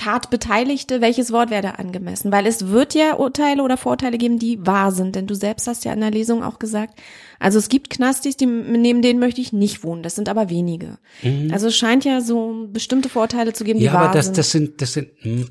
Tatbeteiligte, 0.00 1.02
welches 1.02 1.30
Wort 1.30 1.50
wäre 1.50 1.62
da 1.62 1.70
angemessen? 1.72 2.32
Weil 2.32 2.46
es 2.46 2.68
wird 2.68 2.94
ja 2.94 3.16
Urteile 3.16 3.62
oder 3.62 3.76
Vorurteile 3.76 4.16
geben, 4.16 4.38
die 4.38 4.64
wahr 4.66 4.92
sind, 4.92 5.14
denn 5.14 5.26
du 5.26 5.34
selbst 5.34 5.66
hast 5.66 5.84
ja 5.84 5.92
in 5.92 6.00
der 6.00 6.10
Lesung 6.10 6.42
auch 6.42 6.58
gesagt, 6.58 6.98
also 7.38 7.58
es 7.58 7.68
gibt 7.68 7.90
Knastis, 7.90 8.36
die, 8.36 8.46
neben 8.46 9.02
denen 9.02 9.20
möchte 9.20 9.42
ich 9.42 9.52
nicht 9.52 9.84
wohnen, 9.84 10.02
das 10.02 10.14
sind 10.14 10.30
aber 10.30 10.48
wenige. 10.48 10.98
Mhm. 11.22 11.50
Also 11.52 11.68
es 11.68 11.76
scheint 11.76 12.06
ja 12.06 12.22
so 12.22 12.68
bestimmte 12.70 13.10
Vorurteile 13.10 13.52
zu 13.52 13.62
geben, 13.62 13.78
die 13.78 13.86
ja, 13.86 13.92
wahr 13.92 14.04
aber 14.04 14.14
das, 14.14 14.26
sind. 14.26 14.38
das 14.38 14.50
sind. 14.50 14.80
Das 14.80 14.92
sind 14.94 15.10
hm, 15.20 15.48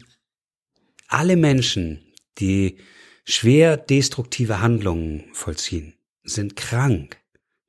alle 1.07 1.35
Menschen, 1.35 2.01
die 2.39 2.77
schwer 3.25 3.77
destruktive 3.77 4.61
Handlungen 4.61 5.25
vollziehen, 5.33 5.93
sind 6.23 6.55
krank, 6.55 7.17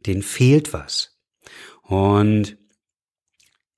denen 0.06 0.22
fehlt 0.22 0.72
was. 0.72 1.18
Und 1.82 2.56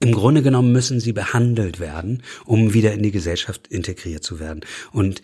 im 0.00 0.12
Grunde 0.12 0.42
genommen 0.42 0.72
müssen 0.72 0.98
sie 0.98 1.12
behandelt 1.12 1.78
werden, 1.78 2.22
um 2.44 2.74
wieder 2.74 2.92
in 2.92 3.02
die 3.02 3.12
Gesellschaft 3.12 3.68
integriert 3.68 4.24
zu 4.24 4.40
werden. 4.40 4.62
Und 4.90 5.22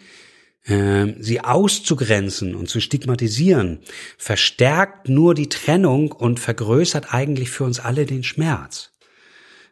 äh, 0.65 1.15
sie 1.19 1.41
auszugrenzen 1.41 2.55
und 2.55 2.69
zu 2.69 2.81
stigmatisieren, 2.81 3.81
verstärkt 4.17 5.09
nur 5.09 5.35
die 5.35 5.49
Trennung 5.49 6.13
und 6.13 6.39
vergrößert 6.39 7.13
eigentlich 7.13 7.51
für 7.51 7.65
uns 7.65 7.81
alle 7.81 8.07
den 8.07 8.23
Schmerz. 8.23 8.93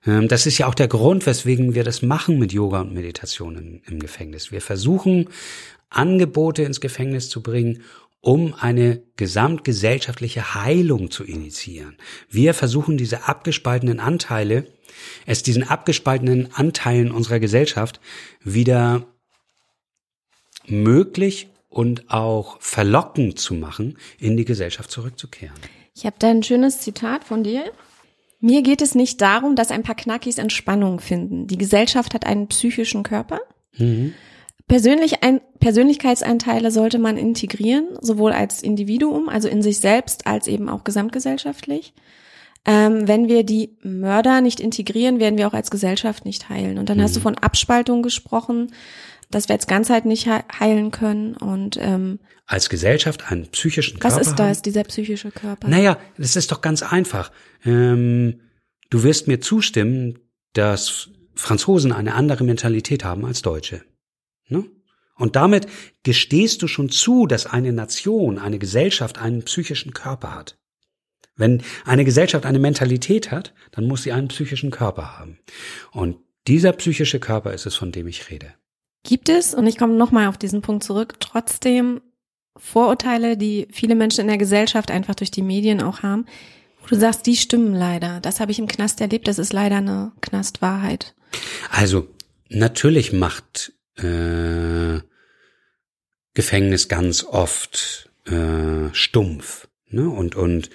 Ähm, 0.06 0.28
das 0.28 0.46
ist 0.46 0.58
ja 0.58 0.66
auch 0.66 0.74
der 0.74 0.88
Grund, 0.88 1.26
weswegen 1.26 1.74
wir 1.74 1.84
das 1.84 2.02
machen 2.02 2.38
mit 2.38 2.52
Yoga 2.52 2.80
und 2.80 2.94
Meditation 2.94 3.56
im, 3.56 3.82
im 3.86 4.00
Gefängnis. 4.00 4.52
Wir 4.52 4.60
versuchen, 4.60 5.28
Angebote 5.88 6.62
ins 6.62 6.80
Gefängnis 6.80 7.28
zu 7.28 7.42
bringen, 7.42 7.82
um 8.26 8.54
eine 8.54 9.04
gesamtgesellschaftliche 9.14 10.56
Heilung 10.56 11.12
zu 11.12 11.22
initiieren. 11.22 11.96
Wir 12.28 12.54
versuchen 12.54 12.96
diese 12.96 13.28
abgespaltenen 13.28 14.00
Anteile, 14.00 14.66
es 15.26 15.44
diesen 15.44 15.62
abgespaltenen 15.62 16.52
Anteilen 16.52 17.12
unserer 17.12 17.38
Gesellschaft 17.38 18.00
wieder 18.42 19.06
möglich 20.66 21.50
und 21.68 22.10
auch 22.10 22.60
verlockend 22.60 23.38
zu 23.38 23.54
machen, 23.54 23.96
in 24.18 24.36
die 24.36 24.44
Gesellschaft 24.44 24.90
zurückzukehren. 24.90 25.54
Ich 25.94 26.04
habe 26.04 26.16
da 26.18 26.28
ein 26.28 26.42
schönes 26.42 26.80
Zitat 26.80 27.22
von 27.22 27.44
dir. 27.44 27.70
Mir 28.40 28.62
geht 28.62 28.82
es 28.82 28.96
nicht 28.96 29.20
darum, 29.20 29.54
dass 29.54 29.70
ein 29.70 29.84
paar 29.84 29.94
Knackis 29.94 30.38
Entspannung 30.38 30.98
finden. 30.98 31.46
Die 31.46 31.58
Gesellschaft 31.58 32.12
hat 32.12 32.26
einen 32.26 32.48
psychischen 32.48 33.04
Körper. 33.04 33.38
Mhm. 33.76 34.14
Persönlich 34.68 35.22
ein, 35.22 35.40
Persönlichkeitsanteile 35.60 36.70
sollte 36.70 36.98
man 36.98 37.16
integrieren, 37.16 37.86
sowohl 38.00 38.32
als 38.32 38.62
Individuum, 38.62 39.28
also 39.28 39.48
in 39.48 39.62
sich 39.62 39.78
selbst, 39.78 40.26
als 40.26 40.48
eben 40.48 40.68
auch 40.68 40.82
gesamtgesellschaftlich. 40.84 41.94
ähm, 42.68 43.06
wenn 43.06 43.28
wir 43.28 43.44
die 43.44 43.76
Mörder 43.84 44.40
nicht 44.40 44.58
integrieren, 44.58 45.20
werden 45.20 45.38
wir 45.38 45.46
auch 45.46 45.52
als 45.54 45.70
Gesellschaft 45.70 46.24
nicht 46.24 46.48
heilen. 46.48 46.78
Und 46.78 46.88
dann 46.88 47.00
hast 47.00 47.14
du 47.14 47.20
von 47.20 47.38
Abspaltung 47.38 48.02
gesprochen, 48.02 48.72
dass 49.30 49.48
wir 49.48 49.54
als 49.54 49.68
Ganzheit 49.68 50.04
nicht 50.04 50.24
he- 50.24 50.42
heilen 50.58 50.90
können. 50.90 51.36
Und 51.36 51.78
ähm, 51.80 52.18
Als 52.44 52.68
Gesellschaft 52.68 53.30
einen 53.30 53.46
psychischen 53.52 53.98
was 54.02 54.14
Körper 54.14 54.20
ist 54.20 54.28
haben? 54.30 54.36
das, 54.48 54.62
dieser 54.62 54.82
psychische 54.82 55.30
Körper? 55.30 55.68
Naja, 55.68 55.96
das 56.18 56.34
ist 56.34 56.50
doch 56.50 56.60
ganz 56.60 56.82
einfach. 56.82 57.30
Ähm, 57.64 58.40
du 58.90 59.04
wirst 59.04 59.28
mir 59.28 59.40
zustimmen, 59.40 60.18
dass 60.52 61.08
Franzosen 61.36 61.92
eine 61.92 62.14
andere 62.14 62.42
Mentalität 62.42 63.04
haben 63.04 63.24
als 63.24 63.42
Deutsche. 63.42 63.82
Ne? 64.48 64.64
Und 65.16 65.36
damit 65.36 65.66
gestehst 66.02 66.62
du 66.62 66.68
schon 66.68 66.90
zu, 66.90 67.26
dass 67.26 67.46
eine 67.46 67.72
Nation, 67.72 68.38
eine 68.38 68.58
Gesellschaft 68.58 69.18
einen 69.18 69.42
psychischen 69.44 69.94
Körper 69.94 70.34
hat. 70.34 70.58
Wenn 71.36 71.62
eine 71.84 72.04
Gesellschaft 72.04 72.46
eine 72.46 72.58
Mentalität 72.58 73.30
hat, 73.30 73.54
dann 73.70 73.86
muss 73.86 74.02
sie 74.02 74.12
einen 74.12 74.28
psychischen 74.28 74.70
Körper 74.70 75.18
haben. 75.18 75.38
Und 75.92 76.16
dieser 76.46 76.72
psychische 76.72 77.20
Körper 77.20 77.52
ist 77.52 77.66
es, 77.66 77.74
von 77.74 77.92
dem 77.92 78.06
ich 78.06 78.30
rede. 78.30 78.54
Gibt 79.02 79.28
es, 79.28 79.54
und 79.54 79.66
ich 79.66 79.78
komme 79.78 79.94
nochmal 79.94 80.28
auf 80.28 80.38
diesen 80.38 80.62
Punkt 80.62 80.82
zurück, 80.82 81.14
trotzdem 81.20 82.00
Vorurteile, 82.56 83.36
die 83.36 83.68
viele 83.70 83.94
Menschen 83.94 84.22
in 84.22 84.28
der 84.28 84.38
Gesellschaft 84.38 84.90
einfach 84.90 85.14
durch 85.14 85.30
die 85.30 85.42
Medien 85.42 85.82
auch 85.82 86.02
haben, 86.02 86.26
wo 86.80 86.86
du 86.86 86.96
sagst, 86.96 87.26
die 87.26 87.36
stimmen 87.36 87.74
leider. 87.74 88.20
Das 88.20 88.40
habe 88.40 88.50
ich 88.50 88.58
im 88.58 88.66
Knast 88.66 89.00
erlebt, 89.00 89.28
das 89.28 89.38
ist 89.38 89.52
leider 89.52 89.76
eine 89.76 90.12
Knastwahrheit. 90.22 91.14
Also 91.70 92.08
natürlich 92.48 93.12
macht 93.12 93.72
äh, 93.96 95.00
Gefängnis 96.34 96.88
ganz 96.88 97.24
oft 97.24 98.10
äh, 98.26 98.92
stumpf. 98.92 99.68
Ne? 99.88 100.08
Und 100.08 100.36
und 100.36 100.70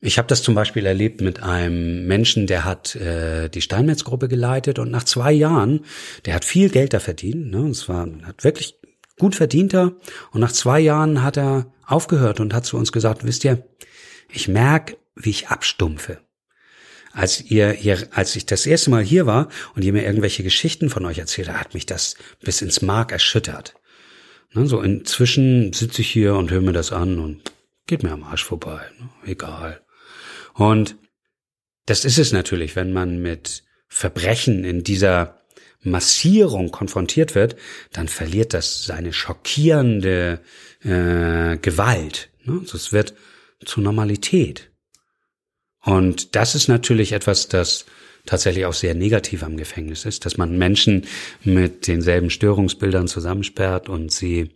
ich 0.00 0.18
habe 0.18 0.28
das 0.28 0.42
zum 0.42 0.54
Beispiel 0.54 0.86
erlebt 0.86 1.20
mit 1.20 1.42
einem 1.42 2.06
Menschen, 2.06 2.46
der 2.46 2.64
hat 2.64 2.94
äh, 2.94 3.48
die 3.48 3.62
Steinmetz-Gruppe 3.62 4.28
geleitet 4.28 4.78
und 4.78 4.90
nach 4.90 5.02
zwei 5.02 5.32
Jahren, 5.32 5.84
der 6.24 6.34
hat 6.34 6.44
viel 6.44 6.70
Geld 6.70 6.94
da 6.94 7.00
verdient, 7.00 7.50
ne? 7.50 7.62
und 7.62 7.74
zwar 7.74 8.08
hat 8.22 8.44
wirklich 8.44 8.78
gut 9.18 9.34
verdienter 9.34 9.96
und 10.30 10.40
nach 10.40 10.52
zwei 10.52 10.78
Jahren 10.78 11.24
hat 11.24 11.36
er 11.36 11.72
aufgehört 11.84 12.38
und 12.38 12.54
hat 12.54 12.64
zu 12.64 12.76
uns 12.76 12.92
gesagt, 12.92 13.24
wisst 13.24 13.44
ihr, 13.44 13.66
ich 14.30 14.46
merk, 14.46 14.96
wie 15.16 15.30
ich 15.30 15.48
abstumpfe 15.48 16.20
als 17.18 17.40
ihr 17.40 17.72
hier, 17.72 17.98
als 18.12 18.36
ich 18.36 18.46
das 18.46 18.64
erste 18.64 18.90
Mal 18.90 19.02
hier 19.02 19.26
war 19.26 19.48
und 19.74 19.84
ihr 19.84 19.92
mir 19.92 20.04
irgendwelche 20.04 20.44
Geschichten 20.44 20.88
von 20.88 21.04
euch 21.04 21.18
erzählt 21.18 21.48
hat 21.48 21.74
mich 21.74 21.84
das 21.84 22.14
bis 22.40 22.62
ins 22.62 22.80
Mark 22.80 23.10
erschüttert. 23.10 23.74
Ne, 24.52 24.68
so 24.68 24.80
inzwischen 24.80 25.72
sitze 25.72 26.02
ich 26.02 26.10
hier 26.10 26.36
und 26.36 26.52
höre 26.52 26.60
mir 26.60 26.72
das 26.72 26.92
an 26.92 27.18
und 27.18 27.40
geht 27.88 28.04
mir 28.04 28.12
am 28.12 28.22
Arsch 28.22 28.44
vorbei. 28.44 28.82
Ne, 29.00 29.08
egal. 29.26 29.80
Und 30.54 30.96
das 31.86 32.04
ist 32.04 32.18
es 32.18 32.32
natürlich, 32.32 32.76
wenn 32.76 32.92
man 32.92 33.20
mit 33.20 33.64
Verbrechen 33.88 34.62
in 34.62 34.84
dieser 34.84 35.40
Massierung 35.82 36.70
konfrontiert 36.70 37.34
wird, 37.34 37.56
dann 37.92 38.06
verliert 38.06 38.54
das 38.54 38.84
seine 38.84 39.12
schockierende 39.12 40.40
äh, 40.82 41.56
Gewalt. 41.56 42.30
Ne? 42.44 42.60
Also 42.60 42.76
es 42.76 42.92
wird 42.92 43.14
zur 43.64 43.82
Normalität. 43.82 44.67
Und 45.88 46.36
das 46.36 46.54
ist 46.54 46.68
natürlich 46.68 47.12
etwas, 47.12 47.48
das 47.48 47.86
tatsächlich 48.26 48.66
auch 48.66 48.74
sehr 48.74 48.94
negativ 48.94 49.42
am 49.42 49.56
Gefängnis 49.56 50.04
ist, 50.04 50.26
dass 50.26 50.36
man 50.36 50.58
Menschen 50.58 51.06
mit 51.44 51.86
denselben 51.86 52.28
Störungsbildern 52.28 53.08
zusammensperrt 53.08 53.88
und 53.88 54.12
sie 54.12 54.50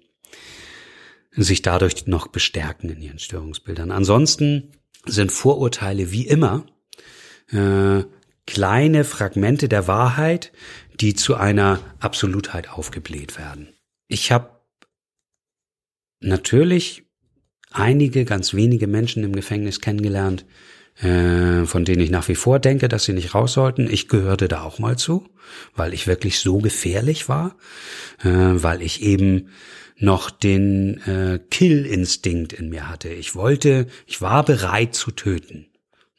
sich 1.31 1.63
dadurch 1.63 2.07
noch 2.07 2.27
bestärken 2.27 2.91
in 2.91 3.01
ihren 3.01 3.19
Störungsbildern. 3.19 3.91
Ansonsten 3.93 4.73
sind 5.07 5.33
Vorurteile 5.33 6.13
wie 6.13 6.27
immer 6.27 6.67
äh, 7.51 8.03
kleine 8.47 9.05
Fragmente 9.05 9.71
der 9.71 9.89
Wahrheit, 9.89 10.53
die 11.01 11.15
zu 11.15 11.37
einer 11.37 11.81
Absolutheit 11.99 12.69
aufgebläht 12.69 13.39
werden. 13.39 13.73
Ich 14.07 14.33
habe 14.33 14.51
natürlich 16.21 17.05
einige, 17.71 18.27
ganz 18.27 18.53
wenige 18.53 18.87
Menschen 18.87 19.25
im 19.25 19.35
Gefängnis 19.35 19.81
kennengelernt, 19.81 20.45
äh, 21.01 21.65
von 21.65 21.85
denen 21.85 22.03
ich 22.03 22.11
nach 22.11 22.29
wie 22.29 22.35
vor 22.35 22.59
denke, 22.59 22.89
dass 22.89 23.05
sie 23.05 23.13
nicht 23.13 23.35
raus 23.35 23.55
sollten. 23.55 23.89
Ich 23.91 24.09
gehörte 24.09 24.49
da 24.49 24.63
auch 24.63 24.79
mal 24.79 24.97
zu, 24.97 25.27
weil 25.75 25.95
ich 25.95 26.07
wirklich 26.07 26.39
so 26.39 26.59
gefährlich 26.59 27.29
war, 27.29 27.57
äh, 28.23 28.29
weil 28.29 28.83
ich 28.83 29.03
eben 29.03 29.49
noch 29.97 30.31
den 30.31 31.01
äh, 31.07 31.39
Kill-Instinkt 31.51 32.53
in 32.53 32.69
mir 32.69 32.89
hatte. 32.89 33.09
Ich 33.09 33.35
wollte, 33.35 33.87
ich 34.07 34.21
war 34.21 34.45
bereit 34.45 34.95
zu 34.95 35.13
töten. 35.13 35.67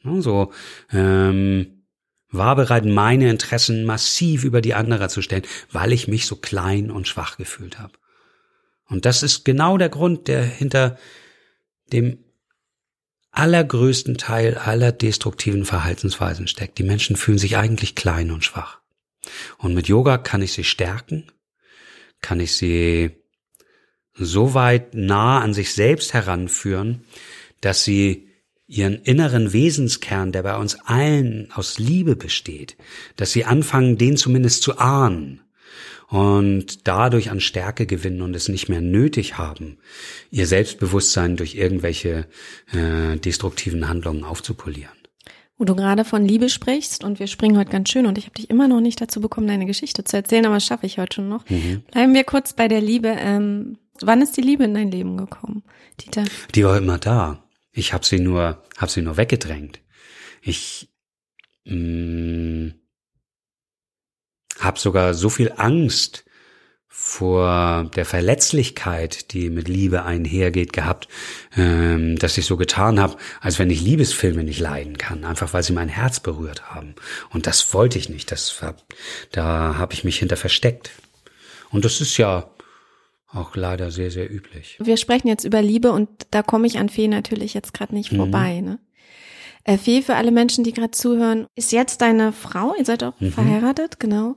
So 0.02 0.52
ähm, 0.92 1.84
war 2.30 2.56
bereit, 2.56 2.84
meine 2.84 3.30
Interessen 3.30 3.84
massiv 3.84 4.44
über 4.44 4.60
die 4.60 4.74
anderer 4.74 5.08
zu 5.08 5.22
stellen, 5.22 5.44
weil 5.70 5.92
ich 5.92 6.08
mich 6.08 6.26
so 6.26 6.36
klein 6.36 6.90
und 6.90 7.08
schwach 7.08 7.36
gefühlt 7.36 7.78
habe. 7.78 7.94
Und 8.88 9.06
das 9.06 9.22
ist 9.22 9.44
genau 9.44 9.78
der 9.78 9.88
Grund, 9.88 10.28
der 10.28 10.42
hinter 10.44 10.98
dem 11.92 12.23
allergrößten 13.34 14.16
Teil 14.16 14.56
aller 14.56 14.92
destruktiven 14.92 15.64
Verhaltensweisen 15.64 16.46
steckt. 16.46 16.78
Die 16.78 16.84
Menschen 16.84 17.16
fühlen 17.16 17.38
sich 17.38 17.56
eigentlich 17.56 17.94
klein 17.94 18.30
und 18.30 18.44
schwach. 18.44 18.80
Und 19.58 19.74
mit 19.74 19.88
Yoga 19.88 20.18
kann 20.18 20.42
ich 20.42 20.52
sie 20.52 20.64
stärken, 20.64 21.30
kann 22.20 22.40
ich 22.40 22.52
sie 22.56 23.10
so 24.14 24.54
weit 24.54 24.94
nah 24.94 25.40
an 25.40 25.54
sich 25.54 25.72
selbst 25.74 26.14
heranführen, 26.14 27.04
dass 27.60 27.84
sie 27.84 28.28
ihren 28.66 29.02
inneren 29.02 29.52
Wesenskern, 29.52 30.32
der 30.32 30.42
bei 30.42 30.56
uns 30.56 30.76
allen 30.86 31.50
aus 31.52 31.78
Liebe 31.78 32.16
besteht, 32.16 32.76
dass 33.16 33.32
sie 33.32 33.44
anfangen, 33.44 33.98
den 33.98 34.16
zumindest 34.16 34.62
zu 34.62 34.78
ahnen 34.78 35.43
und 36.14 36.86
dadurch 36.86 37.32
an 37.32 37.40
Stärke 37.40 37.86
gewinnen 37.86 38.22
und 38.22 38.36
es 38.36 38.48
nicht 38.48 38.68
mehr 38.68 38.80
nötig 38.80 39.36
haben, 39.36 39.78
ihr 40.30 40.46
Selbstbewusstsein 40.46 41.36
durch 41.36 41.56
irgendwelche 41.56 42.28
äh, 42.72 43.16
destruktiven 43.16 43.88
Handlungen 43.88 44.22
aufzupolieren. 44.22 44.94
Wo 45.58 45.64
du 45.64 45.74
gerade 45.74 46.04
von 46.04 46.24
Liebe 46.24 46.48
sprichst 46.48 47.02
und 47.02 47.18
wir 47.18 47.26
springen 47.26 47.58
heute 47.58 47.72
ganz 47.72 47.90
schön 47.90 48.06
und 48.06 48.16
ich 48.16 48.26
habe 48.26 48.34
dich 48.34 48.48
immer 48.48 48.68
noch 48.68 48.80
nicht 48.80 49.00
dazu 49.00 49.20
bekommen, 49.20 49.48
deine 49.48 49.66
Geschichte 49.66 50.04
zu 50.04 50.16
erzählen, 50.16 50.46
aber 50.46 50.54
das 50.54 50.66
schaffe 50.66 50.86
ich 50.86 50.98
heute 50.98 51.16
schon 51.16 51.28
noch. 51.28 51.44
Bleiben 51.90 52.14
wir 52.14 52.22
kurz 52.22 52.52
bei 52.52 52.68
der 52.68 52.80
Liebe. 52.80 53.08
Ähm, 53.18 53.78
wann 54.00 54.22
ist 54.22 54.36
die 54.36 54.42
Liebe 54.42 54.62
in 54.62 54.74
dein 54.74 54.92
Leben 54.92 55.16
gekommen, 55.16 55.64
Dieter? 56.00 56.22
Die 56.54 56.64
war 56.64 56.78
immer 56.78 56.98
da. 56.98 57.42
Ich 57.72 57.92
habe 57.92 58.06
sie 58.06 58.20
nur, 58.20 58.62
habe 58.76 58.92
sie 58.92 59.02
nur 59.02 59.16
weggedrängt. 59.16 59.80
Ich 60.42 60.90
mh, 61.64 62.72
habe 64.60 64.78
sogar 64.78 65.14
so 65.14 65.28
viel 65.28 65.52
Angst 65.56 66.24
vor 66.88 67.90
der 67.96 68.04
Verletzlichkeit, 68.04 69.32
die 69.32 69.50
mit 69.50 69.68
Liebe 69.68 70.04
einhergeht, 70.04 70.72
gehabt, 70.72 71.08
ähm, 71.56 72.16
dass 72.18 72.38
ich 72.38 72.46
so 72.46 72.56
getan 72.56 72.98
habe, 72.98 73.16
als 73.40 73.58
wenn 73.58 73.68
ich 73.68 73.82
Liebesfilme 73.82 74.42
nicht 74.42 74.60
leiden 74.60 74.96
kann, 74.96 75.24
einfach 75.24 75.52
weil 75.52 75.62
sie 75.62 75.72
mein 75.72 75.88
Herz 75.88 76.20
berührt 76.20 76.70
haben. 76.70 76.94
Und 77.30 77.46
das 77.46 77.74
wollte 77.74 77.98
ich 77.98 78.08
nicht. 78.08 78.32
Das 78.32 78.64
da 79.32 79.76
habe 79.76 79.92
ich 79.92 80.04
mich 80.04 80.18
hinter 80.18 80.36
versteckt. 80.36 80.92
Und 81.70 81.84
das 81.84 82.00
ist 82.00 82.16
ja 82.16 82.48
auch 83.34 83.56
leider 83.56 83.90
sehr, 83.90 84.10
sehr 84.10 84.32
üblich. 84.32 84.78
Wir 84.80 84.96
sprechen 84.96 85.28
jetzt 85.28 85.44
über 85.44 85.60
Liebe 85.60 85.90
und 85.90 86.08
da 86.30 86.42
komme 86.42 86.66
ich 86.66 86.78
an 86.78 86.88
Fee 86.88 87.08
natürlich 87.08 87.52
jetzt 87.54 87.74
gerade 87.74 87.94
nicht 87.94 88.14
vorbei. 88.14 88.60
Ne? 88.60 88.78
Äh, 89.64 89.78
Fee, 89.78 90.02
für 90.02 90.14
alle 90.16 90.30
Menschen, 90.30 90.62
die 90.64 90.72
gerade 90.72 90.90
zuhören, 90.90 91.46
ist 91.56 91.72
jetzt 91.72 92.00
deine 92.02 92.32
Frau, 92.32 92.74
ihr 92.78 92.84
seid 92.84 93.02
auch 93.02 93.14
verheiratet, 93.18 93.98
genau. 93.98 94.36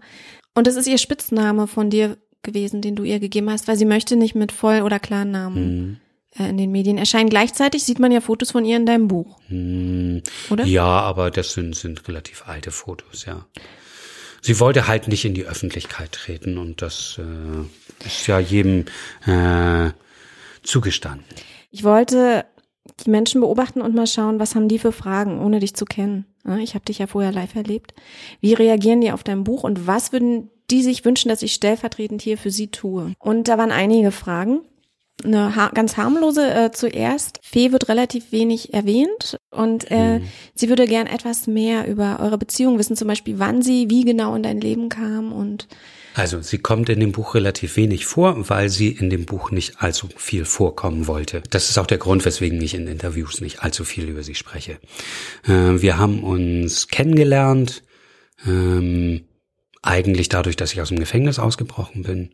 Und 0.56 0.68
das 0.68 0.76
ist 0.76 0.88
ihr 0.88 0.98
Spitzname 0.98 1.68
von 1.68 1.90
dir 1.90 2.18
gewesen, 2.44 2.82
den 2.82 2.96
du 2.96 3.04
ihr 3.04 3.20
gegeben 3.20 3.50
hast, 3.50 3.68
weil 3.68 3.76
sie 3.78 3.86
möchte 3.86 4.16
nicht 4.16 4.36
mit 4.36 4.52
Voll- 4.52 4.82
oder 4.82 5.00
Klarnamen 5.00 6.00
äh, 6.40 6.50
in 6.50 6.58
den 6.58 6.72
Medien 6.72 6.98
erscheinen. 6.98 7.30
Gleichzeitig 7.30 7.84
sieht 7.84 8.00
man 8.00 8.12
ja 8.12 8.22
Fotos 8.22 8.52
von 8.52 8.63
ihr 8.63 8.78
in 8.78 8.86
deinem 8.86 9.08
Buch, 9.10 9.38
Hm, 9.48 10.22
oder? 10.50 10.63
Ja, 10.66 10.86
aber 10.86 11.30
das 11.30 11.54
sind, 11.54 11.76
sind 11.76 12.08
relativ 12.08 12.48
alte 12.48 12.72
Fotos, 12.72 13.26
ja. 13.26 13.46
Sie 14.42 14.60
wollte 14.62 14.88
halt 14.88 15.10
nicht 15.10 15.26
in 15.26 15.34
die 15.34 15.46
Öffentlichkeit 15.46 16.13
treten 16.13 16.58
und 16.58 16.82
das 16.82 17.20
äh, 17.20 18.06
ist 18.06 18.28
ja 18.28 18.40
jedem 18.40 18.86
äh, 19.26 19.92
zugestanden. 20.63 21.26
Ich 21.72 21.84
wollte 21.84 22.46
die 23.06 23.10
Menschen 23.10 23.41
beobachten 23.41 23.82
und 23.82 23.95
mal 23.95 24.08
schauen, 24.08 24.39
was 24.39 24.56
haben 24.56 24.67
die 24.67 24.80
für 24.80 24.91
Fragen, 24.91 25.39
ohne 25.39 25.60
dich 25.60 25.76
zu 25.76 25.86
kennen. 25.86 26.26
Ich 26.62 26.76
habe 26.76 26.86
dich 26.86 27.00
ja 27.00 27.08
vorher 27.08 27.32
live 27.32 27.56
erlebt. 27.56 27.93
Wie 28.39 28.54
reagieren 28.54 29.02
die 29.02 29.12
auf 29.12 29.23
dein 29.23 29.43
Buch 29.43 29.63
und 29.63 29.88
was 29.88 30.12
würden 30.12 30.50
die 30.71 30.82
sich 30.82 31.06
wünschen, 31.06 31.30
dass 31.30 31.41
ich 31.41 31.54
stellvertretend 31.54 32.21
hier 32.21 32.38
für 32.38 32.52
sie 32.52 32.67
tue? 32.67 33.13
Und 33.19 33.47
da 33.47 33.58
waren 33.58 33.71
einige 33.71 34.12
Fragen. 34.12 34.62
Eine 35.23 35.56
ha 35.56 35.71
ganz 35.73 35.97
harmlose 35.97 36.54
äh, 36.54 36.71
zuerst. 36.71 37.39
Fee 37.41 37.71
wird 37.71 37.89
relativ 37.89 38.32
wenig 38.32 38.73
erwähnt 38.73 39.38
und 39.50 39.89
äh, 39.89 40.21
sie 40.54 40.69
würde 40.69 40.86
gern 40.86 41.08
etwas 41.08 41.47
mehr 41.47 41.88
über 41.88 42.19
eure 42.21 42.38
Beziehung 42.38 42.78
wissen, 42.78 42.95
zum 42.95 43.08
Beispiel 43.08 43.39
wann 43.39 43.63
sie 43.63 43.89
wie 43.89 44.06
genau 44.06 44.36
in 44.36 44.43
dein 44.43 44.62
Leben 44.62 44.89
kam 44.89 45.34
und 45.34 45.67
Also 46.17 46.41
sie 46.41 46.58
kommt 46.58 46.89
in 46.89 46.99
dem 46.99 47.12
Buch 47.12 47.36
relativ 47.36 47.77
wenig 47.77 48.08
vor, 48.08 48.49
weil 48.49 48.69
sie 48.69 48.89
in 48.89 49.12
dem 49.12 49.25
Buch 49.25 49.51
nicht 49.51 49.84
allzu 49.84 50.10
viel 50.17 50.45
vorkommen 50.45 51.06
wollte. 51.06 51.43
Das 51.51 51.69
ist 51.69 51.77
auch 51.77 51.86
der 51.86 51.99
Grund, 51.99 52.25
weswegen 52.25 52.60
ich 52.60 52.73
in 52.73 52.88
Interviews 52.88 53.39
nicht 53.39 53.62
allzu 53.62 53.86
viel 53.86 54.10
über 54.10 54.23
sie 54.23 54.34
spreche. 54.34 54.80
Äh, 55.47 55.80
wir 55.80 55.99
haben 55.99 56.23
uns 56.23 56.88
kennengelernt, 56.88 57.84
ähm, 58.47 59.25
eigentlich 59.84 60.27
dadurch, 60.27 60.56
dass 60.56 60.73
ich 60.73 60.82
aus 60.82 60.89
dem 60.89 60.97
Gefängnis 60.97 61.38
ausgebrochen 61.38 62.01
bin, 62.01 62.32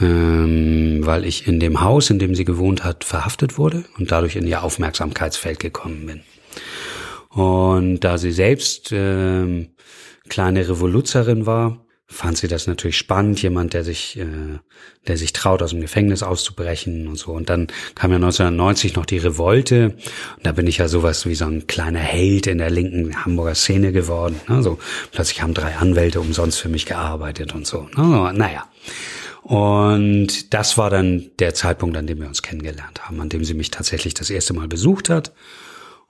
ähm, 0.00 1.06
weil 1.06 1.24
ich 1.24 1.46
in 1.46 1.60
dem 1.60 1.80
Haus, 1.80 2.10
in 2.10 2.18
dem 2.18 2.34
sie 2.34 2.44
gewohnt 2.44 2.82
hat, 2.82 3.04
verhaftet 3.04 3.56
wurde 3.56 3.84
und 3.98 4.10
dadurch 4.10 4.34
in 4.34 4.48
ihr 4.48 4.64
Aufmerksamkeitsfeld 4.64 5.60
gekommen 5.60 6.06
bin. 6.06 6.22
Und 7.28 8.00
da 8.00 8.18
sie 8.18 8.32
selbst 8.32 8.90
äh, 8.90 9.68
kleine 10.28 10.68
Revoluzerin 10.68 11.46
war, 11.46 11.86
fand 12.12 12.38
sie 12.38 12.48
das 12.48 12.66
natürlich 12.66 12.96
spannend, 12.98 13.42
jemand, 13.42 13.72
der 13.74 13.82
sich, 13.84 14.18
äh, 14.18 14.26
der 15.08 15.16
sich 15.16 15.32
traut, 15.32 15.62
aus 15.62 15.70
dem 15.70 15.80
Gefängnis 15.80 16.22
auszubrechen 16.22 17.08
und 17.08 17.16
so. 17.16 17.32
Und 17.32 17.48
dann 17.50 17.66
kam 17.94 18.10
ja 18.12 18.16
1990 18.16 18.94
noch 18.94 19.06
die 19.06 19.18
Revolte. 19.18 19.96
Und 20.36 20.46
da 20.46 20.52
bin 20.52 20.66
ich 20.66 20.78
ja 20.78 20.88
sowas 20.88 21.26
wie 21.26 21.34
so 21.34 21.46
ein 21.46 21.66
kleiner 21.66 21.98
Held 22.00 22.46
in 22.46 22.58
der 22.58 22.70
linken 22.70 23.24
Hamburger 23.24 23.54
Szene 23.54 23.90
geworden. 23.92 24.40
Ne? 24.48 24.62
So, 24.62 24.78
plötzlich 25.10 25.42
haben 25.42 25.54
drei 25.54 25.74
Anwälte 25.76 26.20
umsonst 26.20 26.60
für 26.60 26.68
mich 26.68 26.86
gearbeitet 26.86 27.54
und 27.54 27.66
so. 27.66 27.88
Ne? 27.96 28.32
Naja. 28.34 28.68
Und 29.42 30.54
das 30.54 30.78
war 30.78 30.88
dann 30.88 31.30
der 31.40 31.52
Zeitpunkt, 31.54 31.96
an 31.96 32.06
dem 32.06 32.20
wir 32.20 32.28
uns 32.28 32.42
kennengelernt 32.42 33.02
haben, 33.04 33.20
an 33.20 33.28
dem 33.28 33.44
sie 33.44 33.54
mich 33.54 33.70
tatsächlich 33.72 34.14
das 34.14 34.30
erste 34.30 34.54
Mal 34.54 34.68
besucht 34.68 35.08
hat. 35.08 35.32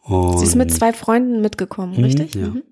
Und 0.03 0.39
sie 0.39 0.45
ist 0.47 0.57
mit 0.57 0.71
zwei 0.73 0.93
Freunden 0.93 1.41
mitgekommen, 1.41 1.97
Mhm, 1.97 2.05
richtig? 2.05 2.35
ja. 2.35 2.49
Mhm. 2.49 2.63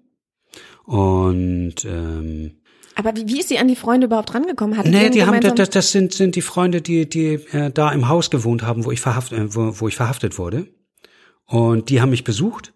Und 0.85 1.85
ähm, 1.85 2.60
Aber 3.01 3.17
wie, 3.17 3.27
wie 3.29 3.41
ist 3.41 3.49
sie 3.49 3.59
an 3.59 3.67
die 3.67 3.77
Freunde 3.77 4.07
überhaupt 4.07 4.35
rangekommen? 4.35 4.77
Hattet 4.77 4.93
ihr 4.93 5.01
Nee, 5.01 5.09
die 5.09 5.25
haben 5.25 5.41
das, 5.41 5.71
das 5.71 5.91
sind 5.91 6.13
sind 6.13 6.37
die 6.37 6.43
Freunde, 6.43 6.83
die 6.83 7.09
die 7.09 7.35
äh, 7.53 7.71
da 7.71 7.91
im 7.93 8.09
Haus 8.09 8.31
gewohnt 8.31 8.63
haben, 8.63 8.85
wo 8.85 8.91
ich 8.91 9.01
verhaftet 9.01 9.39
äh, 9.39 9.55
wo, 9.55 9.81
wo 9.81 9.89
ich 9.89 9.97
verhaftet 9.97 10.39
wurde. 10.39 10.69
Und 11.47 11.89
die 11.89 12.03
haben 12.03 12.11
mich 12.11 12.25
besucht. 12.25 12.75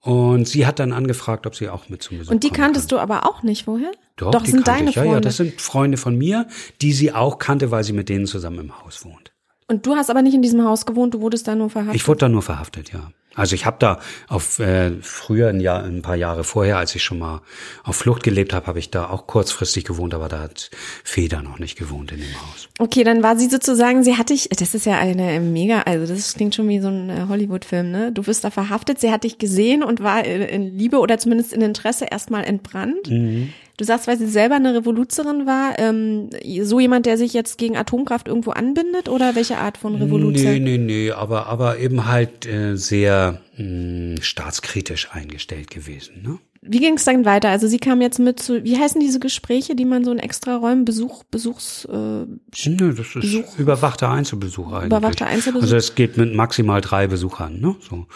Und 0.00 0.46
sie 0.46 0.66
hat 0.66 0.78
dann 0.78 0.92
angefragt, 0.92 1.46
ob 1.46 1.56
sie 1.56 1.70
auch 1.70 1.88
mit 1.88 2.02
zum 2.02 2.18
Besuch 2.18 2.30
Und 2.30 2.44
die 2.44 2.50
kanntest 2.50 2.90
kann. 2.90 2.98
du 2.98 3.02
aber 3.02 3.26
auch 3.26 3.42
nicht 3.42 3.64
vorher? 3.64 3.90
Doch, 4.16 4.30
Doch 4.30 4.42
die 4.42 4.50
sind 4.52 4.68
deine 4.68 4.90
ich. 4.90 4.96
Ja, 4.96 5.02
Freunde. 5.02 5.16
ja, 5.16 5.20
das 5.20 5.38
sind 5.38 5.60
Freunde 5.60 5.96
von 5.96 6.16
mir, 6.16 6.46
die 6.82 6.92
sie 6.92 7.12
auch 7.12 7.38
kannte, 7.38 7.70
weil 7.70 7.84
sie 7.84 7.94
mit 7.94 8.08
denen 8.08 8.26
zusammen 8.26 8.58
im 8.60 8.80
Haus 8.84 9.04
wohnt. 9.04 9.32
Und 9.68 9.86
du 9.86 9.94
hast 9.94 10.08
aber 10.08 10.22
nicht 10.22 10.34
in 10.34 10.42
diesem 10.42 10.64
Haus 10.64 10.86
gewohnt, 10.86 11.14
du 11.14 11.20
wurdest 11.20 11.46
da 11.46 11.54
nur 11.54 11.68
verhaftet. 11.68 11.96
Ich 11.96 12.08
wurde 12.08 12.20
da 12.20 12.28
nur 12.28 12.42
verhaftet, 12.42 12.92
ja. 12.92 13.10
Also 13.34 13.54
ich 13.54 13.66
habe 13.66 13.76
da 13.78 14.00
auf 14.26 14.58
äh, 14.58 14.90
früher 15.00 15.48
ein 15.48 15.60
Jahr, 15.60 15.84
ein 15.84 16.02
paar 16.02 16.16
Jahre 16.16 16.42
vorher, 16.42 16.78
als 16.78 16.94
ich 16.96 17.04
schon 17.04 17.20
mal 17.20 17.42
auf 17.84 17.94
Flucht 17.94 18.24
gelebt 18.24 18.52
habe, 18.52 18.66
habe 18.66 18.80
ich 18.80 18.90
da 18.90 19.08
auch 19.08 19.28
kurzfristig 19.28 19.84
gewohnt, 19.84 20.12
aber 20.12 20.28
da 20.28 20.40
hat 20.40 20.70
Feder 21.04 21.42
noch 21.42 21.60
nicht 21.60 21.78
gewohnt 21.78 22.10
in 22.10 22.18
dem 22.18 22.34
Haus. 22.34 22.68
Okay, 22.80 23.04
dann 23.04 23.22
war 23.22 23.36
sie 23.36 23.48
sozusagen, 23.48 24.02
sie 24.02 24.16
hat 24.16 24.30
dich, 24.30 24.48
das 24.48 24.74
ist 24.74 24.86
ja 24.86 24.98
eine 24.98 25.38
mega, 25.38 25.82
also 25.82 26.12
das 26.12 26.34
klingt 26.34 26.56
schon 26.56 26.68
wie 26.68 26.80
so 26.80 26.88
ein 26.88 27.10
äh, 27.10 27.26
Hollywood-Film, 27.28 27.92
ne? 27.92 28.10
Du 28.10 28.26
wirst 28.26 28.42
da 28.42 28.50
verhaftet, 28.50 28.98
sie 28.98 29.12
hat 29.12 29.22
dich 29.22 29.38
gesehen 29.38 29.84
und 29.84 30.02
war 30.02 30.24
in, 30.24 30.42
in 30.42 30.76
Liebe 30.76 30.98
oder 30.98 31.18
zumindest 31.18 31.52
in 31.52 31.60
Interesse 31.60 32.06
erstmal 32.10 32.42
entbrannt. 32.44 33.08
Mhm. 33.08 33.52
Du 33.78 33.84
sagst, 33.84 34.08
weil 34.08 34.18
sie 34.18 34.26
selber 34.26 34.56
eine 34.56 34.74
Revoluzerin 34.74 35.46
war, 35.46 35.78
ähm, 35.78 36.30
so 36.62 36.80
jemand, 36.80 37.06
der 37.06 37.16
sich 37.16 37.32
jetzt 37.32 37.58
gegen 37.58 37.76
Atomkraft 37.76 38.26
irgendwo 38.26 38.50
anbindet 38.50 39.08
oder 39.08 39.36
welche 39.36 39.56
Art 39.56 39.78
von 39.78 39.94
Revolution? 39.94 40.52
Nee, 40.52 40.58
nee, 40.58 40.78
nee, 40.78 41.10
aber, 41.12 41.46
aber 41.46 41.78
eben 41.78 42.06
halt 42.06 42.44
äh, 42.44 42.74
sehr 42.76 43.40
mh, 43.56 44.20
staatskritisch 44.20 45.08
eingestellt 45.12 45.70
gewesen. 45.70 46.22
Ne? 46.22 46.38
Wie 46.60 46.80
ging 46.80 46.94
es 46.94 47.04
dann 47.04 47.24
weiter? 47.24 47.50
Also 47.50 47.68
sie 47.68 47.78
kam 47.78 48.00
jetzt 48.02 48.18
mit 48.18 48.40
zu, 48.40 48.64
wie 48.64 48.76
heißen 48.76 49.00
diese 49.00 49.20
Gespräche, 49.20 49.76
die 49.76 49.84
man 49.84 50.04
so 50.04 50.10
in 50.10 50.18
extra 50.18 50.56
Räumen 50.56 50.84
Besuch, 50.84 51.22
Besuchs, 51.30 51.84
äh, 51.84 51.92
Nö, 51.94 52.94
das 52.94 53.06
ist 53.06 53.14
Besuch- 53.14 53.58
überwachter 53.60 54.10
Einzelbesuch 54.10 54.72
eigentlich. 54.72 54.86
Überwachter 54.86 55.26
Einzelbesuch? 55.28 55.62
Also 55.62 55.76
es 55.76 55.94
geht 55.94 56.16
mit 56.16 56.34
maximal 56.34 56.80
drei 56.80 57.06
Besuchern. 57.06 57.60
Ne? 57.60 57.76
So. 57.88 58.06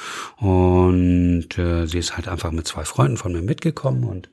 Und 0.45 1.57
äh, 1.57 1.87
sie 1.87 1.99
ist 1.99 2.17
halt 2.17 2.27
einfach 2.27 2.51
mit 2.51 2.67
zwei 2.67 2.85
Freunden 2.85 3.17
von 3.17 3.33
mir 3.33 3.43
mitgekommen 3.43 4.03
und 4.03 4.29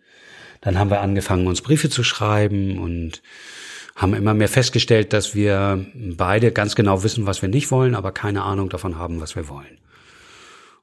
dann 0.61 0.77
haben 0.77 0.89
wir 0.89 1.01
angefangen, 1.01 1.47
uns 1.47 1.61
Briefe 1.61 1.89
zu 1.89 2.03
schreiben 2.03 2.79
und 2.79 3.21
haben 3.95 4.13
immer 4.13 4.33
mehr 4.33 4.47
festgestellt, 4.47 5.13
dass 5.13 5.35
wir 5.35 5.85
beide 5.93 6.51
ganz 6.51 6.75
genau 6.75 7.03
wissen, 7.03 7.25
was 7.25 7.41
wir 7.41 7.49
nicht 7.49 7.69
wollen, 7.71 7.95
aber 7.95 8.11
keine 8.11 8.43
Ahnung 8.43 8.69
davon 8.69 8.97
haben, 8.97 9.19
was 9.19 9.35
wir 9.35 9.49
wollen. 9.49 9.79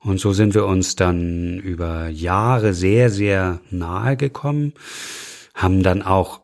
Und 0.00 0.20
so 0.20 0.32
sind 0.32 0.54
wir 0.54 0.66
uns 0.66 0.96
dann 0.96 1.58
über 1.58 2.08
Jahre 2.08 2.74
sehr, 2.74 3.10
sehr 3.10 3.60
nahe 3.70 4.16
gekommen, 4.16 4.74
haben 5.54 5.82
dann 5.82 6.02
auch 6.02 6.42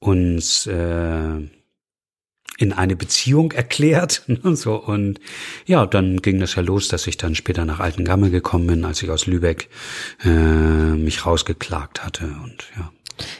uns 0.00 0.66
äh, 0.66 1.40
in 2.62 2.72
eine 2.72 2.94
Beziehung 2.94 3.50
erklärt 3.50 4.22
und 4.44 4.56
so 4.56 4.76
und 4.76 5.18
ja, 5.66 5.84
dann 5.84 6.22
ging 6.22 6.38
das 6.38 6.54
ja 6.54 6.62
los, 6.62 6.86
dass 6.86 7.06
ich 7.08 7.16
dann 7.16 7.34
später 7.34 7.64
nach 7.64 7.80
Altengamme 7.80 8.30
gekommen 8.30 8.68
bin, 8.68 8.84
als 8.84 9.02
ich 9.02 9.10
aus 9.10 9.26
Lübeck 9.26 9.68
äh, 10.24 10.28
mich 10.28 11.26
rausgeklagt 11.26 12.04
hatte 12.04 12.26
und 12.44 12.64
ja. 12.76 12.90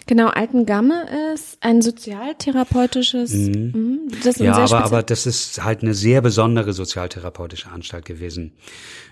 Genau, 0.07 0.29
Altengamme 0.29 1.07
ist 1.35 1.57
ein 1.61 1.83
sozialtherapeutisches, 1.83 3.33
mhm. 3.33 4.01
das 4.23 4.37
ist 4.37 4.41
Ja, 4.41 4.57
aber, 4.57 4.85
aber 4.85 5.03
das 5.03 5.27
ist 5.27 5.65
halt 5.65 5.83
eine 5.83 5.95
sehr 5.95 6.21
besondere 6.21 6.73
sozialtherapeutische 6.73 7.71
Anstalt 7.71 8.05
gewesen. 8.05 8.53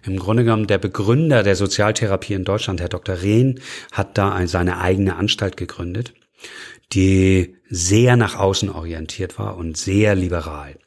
Im 0.04 0.18
Grunde 0.18 0.44
genommen 0.44 0.66
der 0.66 0.78
Begründer 0.78 1.42
der 1.42 1.56
Sozialtherapie 1.56 2.34
in 2.34 2.44
Deutschland, 2.44 2.80
Herr 2.80 2.88
Dr. 2.88 3.22
Rehn, 3.22 3.60
hat 3.92 4.18
da 4.18 4.32
ein- 4.32 4.48
seine 4.48 4.78
eigene 4.78 5.16
Anstalt 5.16 5.56
gegründet, 5.56 6.12
die 6.92 7.56
sehr 7.68 8.16
nach 8.16 8.36
außen 8.36 8.70
orientiert 8.70 9.38
war 9.38 9.56
und 9.56 9.76
sehr 9.76 10.14
liberal. 10.14 10.78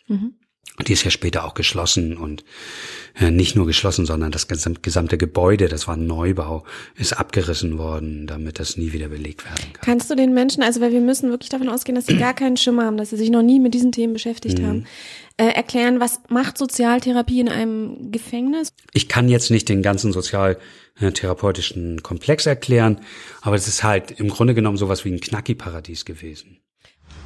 Und 0.78 0.88
die 0.88 0.94
ist 0.94 1.04
ja 1.04 1.12
später 1.12 1.46
auch 1.46 1.54
geschlossen 1.54 2.18
und 2.18 2.44
nicht 3.20 3.56
nur 3.56 3.68
geschlossen, 3.68 4.06
sondern 4.08 4.32
das 4.32 4.50
gesam- 4.50 4.78
gesamte 4.82 5.18
Gebäude, 5.20 5.68
das 5.68 5.88
war 5.88 5.96
ein 5.96 6.08
Neubau, 6.08 6.64
ist 6.96 7.14
abgerissen 7.14 7.78
worden, 7.78 8.26
damit 8.26 8.60
das 8.60 8.76
nie 8.76 8.92
wieder 8.92 9.10
belegt 9.10 9.46
werden 9.46 9.72
kann. 9.74 9.82
Kannst 9.86 10.10
du 10.10 10.16
den 10.16 10.34
Menschen, 10.34 10.64
also 10.64 10.82
weil 10.82 10.92
wir 10.92 11.00
müssen 11.02 11.30
wirklich 11.30 11.50
davon 11.50 11.70
ausgehen, 11.70 11.96
dass 11.96 12.08
sie 12.08 12.18
gar 12.18 12.34
keinen 12.34 12.58
Schimmer 12.58 12.86
haben, 12.86 12.98
dass 12.98 13.12
sie 13.12 13.18
sich 13.18 13.30
noch 13.30 13.44
nie 13.44 13.60
mit 13.60 13.74
diesen 13.76 13.92
Themen 13.92 14.14
beschäftigt 14.14 14.58
Mhm. 14.60 14.66
haben, 14.66 14.86
äh, 15.38 15.46
erklären, 15.46 16.00
was 16.00 16.22
macht 16.30 16.58
Sozialtherapie 16.58 17.40
in 17.40 17.50
einem 17.50 18.12
Gefängnis? 18.12 18.70
Ich 18.94 19.08
kann 19.10 19.30
jetzt 19.30 19.52
nicht 19.52 19.70
den 19.70 19.84
ganzen 19.84 20.12
sozialtherapeutischen 20.12 22.02
Komplex 22.04 22.46
erklären, 22.46 23.00
aber 23.42 23.56
es 23.56 23.68
ist 23.68 23.84
halt 23.84 24.12
im 24.12 24.30
Grunde 24.30 24.54
genommen 24.56 24.78
sowas 24.78 25.06
wie 25.06 25.12
ein 25.12 25.20
Knacki-Paradies 25.20 26.06
gewesen. 26.06 26.58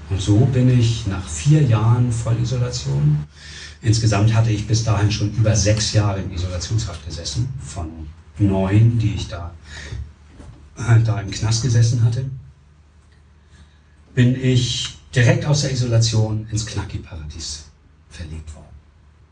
Und 0.09 0.21
so 0.21 0.37
bin 0.53 0.69
ich 0.79 1.05
nach 1.07 1.27
vier 1.27 1.61
Jahren 1.63 2.11
Vollisolation. 2.13 3.25
Insgesamt 3.81 4.33
hatte 4.33 4.49
ich 4.49 4.67
bis 4.67 4.83
dahin 4.83 5.11
schon 5.11 5.33
über 5.33 5.55
sechs 5.55 5.93
Jahre 5.93 6.21
in 6.21 6.31
Isolationshaft 6.31 7.05
gesessen, 7.05 7.47
von 7.61 8.07
neun, 8.39 8.97
die 8.97 9.13
ich 9.13 9.27
da, 9.27 9.53
äh, 10.77 10.99
da 11.03 11.21
im 11.21 11.31
Knast 11.31 11.63
gesessen 11.63 12.03
hatte. 12.03 12.25
Bin 14.15 14.35
ich 14.35 14.97
direkt 15.13 15.45
aus 15.45 15.61
der 15.61 15.71
Isolation 15.71 16.47
ins 16.51 16.65
Knacki-Paradies 16.65 17.65
verlegt 18.09 18.53
worden. 18.55 18.65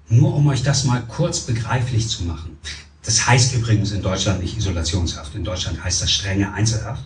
Nur 0.10 0.36
um 0.36 0.48
euch 0.48 0.62
das 0.62 0.86
mal 0.86 1.02
kurz 1.08 1.40
begreiflich 1.40 2.08
zu 2.08 2.24
machen. 2.24 2.58
Das 3.04 3.28
heißt 3.28 3.54
übrigens 3.56 3.92
in 3.92 4.02
Deutschland 4.02 4.42
nicht 4.42 4.58
Isolationshaft. 4.58 5.36
In 5.36 5.44
Deutschland 5.44 5.84
heißt 5.84 6.02
das 6.02 6.12
strenge 6.12 6.54
Einzelhaft, 6.54 7.04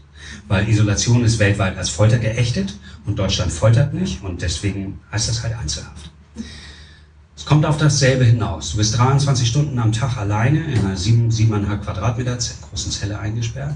weil 0.48 0.68
Isolation 0.68 1.24
ist 1.24 1.40
weltweit 1.40 1.78
als 1.78 1.90
Folter 1.90 2.20
geächtet 2.20 2.74
und 3.06 3.20
Deutschland 3.20 3.52
foltert 3.52 3.94
nicht 3.94 4.24
und 4.24 4.42
deswegen 4.42 5.00
heißt 5.12 5.30
das 5.30 5.44
halt 5.44 5.58
Einzelhaft. 5.58 6.12
Kommt 7.50 7.66
auf 7.66 7.78
dasselbe 7.78 8.26
hinaus. 8.26 8.74
Du 8.74 8.78
bist 8.78 8.96
23 8.96 9.48
Stunden 9.48 9.80
am 9.80 9.92
Tag 9.92 10.18
alleine 10.18 10.72
in 10.72 10.86
einer 10.86 10.96
sieben, 10.96 11.32
siebeneinhalb 11.32 11.84
Quadratmeter 11.84 12.38
Z- 12.38 12.62
großen 12.62 12.92
Zelle 12.92 13.18
eingesperrt. 13.18 13.76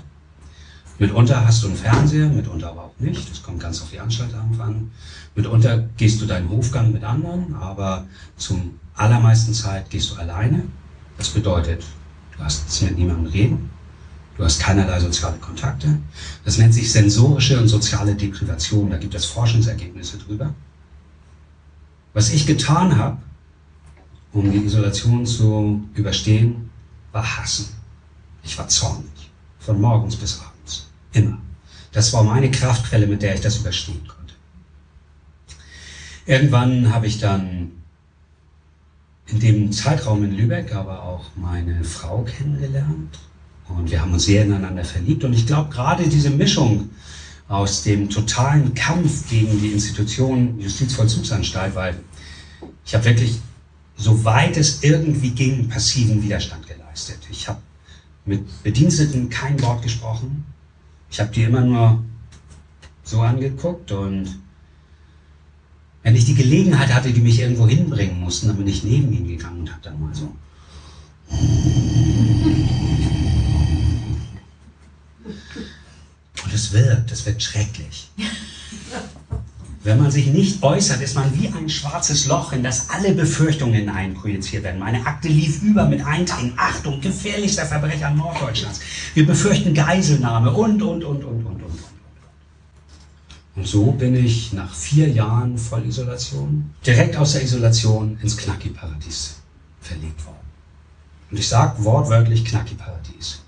Mitunter 1.00 1.44
hast 1.44 1.64
du 1.64 1.68
einen 1.70 1.76
Fernseher, 1.76 2.28
mitunter 2.30 2.70
aber 2.70 2.84
auch 2.84 2.94
nicht. 3.00 3.32
Das 3.32 3.42
kommt 3.42 3.60
ganz 3.60 3.82
auf 3.82 3.90
die 3.90 4.00
Anstalt 4.00 4.32
an. 4.36 4.92
Mitunter 5.34 5.90
gehst 5.98 6.22
du 6.22 6.28
deinen 6.28 6.52
Hofgang 6.52 6.92
mit 6.92 7.04
anderen, 7.04 7.56
aber 7.56 8.06
zum 8.38 8.78
allermeisten 8.94 9.56
Zeit 9.56 9.90
gehst 9.90 10.12
du 10.12 10.18
alleine. 10.18 10.62
Das 11.18 11.30
bedeutet, 11.30 11.84
du 12.38 12.44
hast 12.44 12.80
mit 12.84 12.96
niemandem 12.96 13.26
reden, 13.34 13.72
du 14.38 14.44
hast 14.44 14.60
keinerlei 14.60 15.00
soziale 15.00 15.38
Kontakte. 15.38 15.98
Das 16.46 16.60
nennt 16.60 16.76
sich 16.76 16.92
sensorische 16.92 17.60
und 17.60 17.70
soziale 17.70 18.14
Deprivation. 18.14 18.92
Da 18.92 18.98
gibt 18.98 19.16
es 19.16 19.26
Forschungsergebnisse 19.26 20.20
drüber. 20.20 20.54
Was 22.14 22.32
ich 22.32 22.46
getan 22.46 23.00
habe, 23.00 23.18
um 24.34 24.52
die 24.52 24.66
Isolation 24.66 25.26
zu 25.26 25.84
überstehen, 25.94 26.70
war 27.12 27.38
hassen. 27.38 27.70
Ich 28.44 28.58
war 28.58 28.68
zornig. 28.68 29.10
Von 29.60 29.80
morgens 29.80 30.16
bis 30.16 30.42
abends. 30.42 30.88
Immer. 31.14 31.38
Das 31.92 32.12
war 32.12 32.24
meine 32.24 32.52
Kraftquelle, 32.52 33.08
mit 33.08 33.22
der 33.22 33.36
ich 33.36 33.42
das 33.42 33.58
überstehen 33.58 34.02
konnte. 34.08 34.34
Irgendwann 36.26 36.94
habe 36.94 37.08
ich 37.08 37.20
dann 37.20 37.72
in 39.28 39.40
dem 39.40 39.72
Zeitraum 39.72 40.24
in 40.24 40.36
Lübeck 40.36 40.74
aber 40.76 41.04
auch 41.04 41.26
meine 41.36 41.84
Frau 41.84 42.24
kennengelernt. 42.24 43.20
Und 43.70 43.90
wir 43.90 44.02
haben 44.02 44.14
uns 44.14 44.26
sehr 44.26 44.44
ineinander 44.44 44.84
verliebt. 44.84 45.24
Und 45.24 45.34
ich 45.34 45.48
glaube, 45.48 45.70
gerade 45.70 46.08
diese 46.08 46.30
Mischung 46.30 46.90
aus 47.48 47.84
dem 47.84 48.10
totalen 48.10 48.74
Kampf 48.74 49.30
gegen 49.30 49.60
die 49.62 49.72
Institution 49.72 50.60
Justizvollzugsanstalt, 50.60 51.76
weil 51.76 51.96
ich 52.86 52.94
habe 52.94 53.06
wirklich, 53.06 53.40
soweit 53.96 54.58
es 54.58 54.84
irgendwie 54.84 55.32
ging, 55.32 55.70
passiven 55.70 56.22
Widerstand 56.24 56.68
geleistet. 56.68 57.20
Ich 57.30 57.48
habe 57.48 57.62
mit 58.26 58.64
Bediensteten 58.64 59.30
kein 59.30 59.62
Wort 59.62 59.82
gesprochen. 59.82 60.46
Ich 61.10 61.20
habe 61.20 61.32
die 61.32 61.44
immer 61.44 61.62
nur 61.62 62.04
so 63.04 63.22
angeguckt 63.22 63.92
und 63.92 64.40
wenn 66.02 66.16
ich 66.16 66.26
die 66.26 66.36
Gelegenheit 66.36 66.94
hatte, 66.94 67.14
die 67.14 67.22
mich 67.22 67.40
irgendwo 67.40 67.68
hinbringen 67.68 68.20
mussten, 68.20 68.48
dann 68.48 68.58
bin 68.58 68.68
ich 68.68 68.84
neben 68.84 69.12
ihn 69.14 69.28
gegangen 69.28 69.62
und 69.62 69.72
habe 69.72 69.82
dann 69.84 70.02
mal 70.02 70.14
so. 70.14 70.34
Und 76.44 76.54
es 76.54 76.74
wirkt, 76.74 77.12
es 77.12 77.26
wird 77.26 77.42
schrecklich. 77.42 78.10
Wenn 79.84 80.02
man 80.02 80.12
sich 80.12 80.28
nicht 80.28 80.64
äußert, 80.64 81.02
ist 81.02 81.16
man 81.16 81.38
wie 81.38 81.50
ein 81.50 81.68
schwarzes 81.68 82.28
Loch, 82.28 82.54
in 82.54 82.64
das 82.64 82.90
alle 82.90 83.14
Befürchtungen 83.14 83.74
hineinprojiziert 83.74 84.64
werden. 84.64 84.80
Meine 84.80 85.06
Akte 85.06 85.28
lief 85.28 85.62
über 85.62 85.86
mit 85.86 86.06
Einträgen. 86.06 86.54
Achtung, 86.56 87.02
gefährlichster 87.02 87.66
Verbrecher 87.66 88.10
Norddeutschlands. 88.12 88.80
Wir 89.14 89.26
befürchten 89.26 89.74
Geiselnahme 89.74 90.52
und, 90.52 90.82
und, 90.82 91.04
und, 91.04 91.24
und, 91.26 91.46
und, 91.46 91.64
und. 91.64 91.80
Und 93.56 93.68
so 93.68 93.92
bin 93.92 94.16
ich 94.16 94.54
nach 94.54 94.74
vier 94.74 95.10
Jahren 95.10 95.58
Vollisolation 95.58 96.74
direkt 96.86 97.18
aus 97.18 97.34
der 97.34 97.44
Isolation 97.44 98.18
ins 98.22 98.38
Knacki-Paradies 98.38 99.36
verlegt 99.82 100.26
worden. 100.26 100.38
Und 101.30 101.40
ich 101.40 101.48
sage 101.48 101.84
wortwörtlich 101.84 102.46
Knacki-Paradies. 102.46 103.43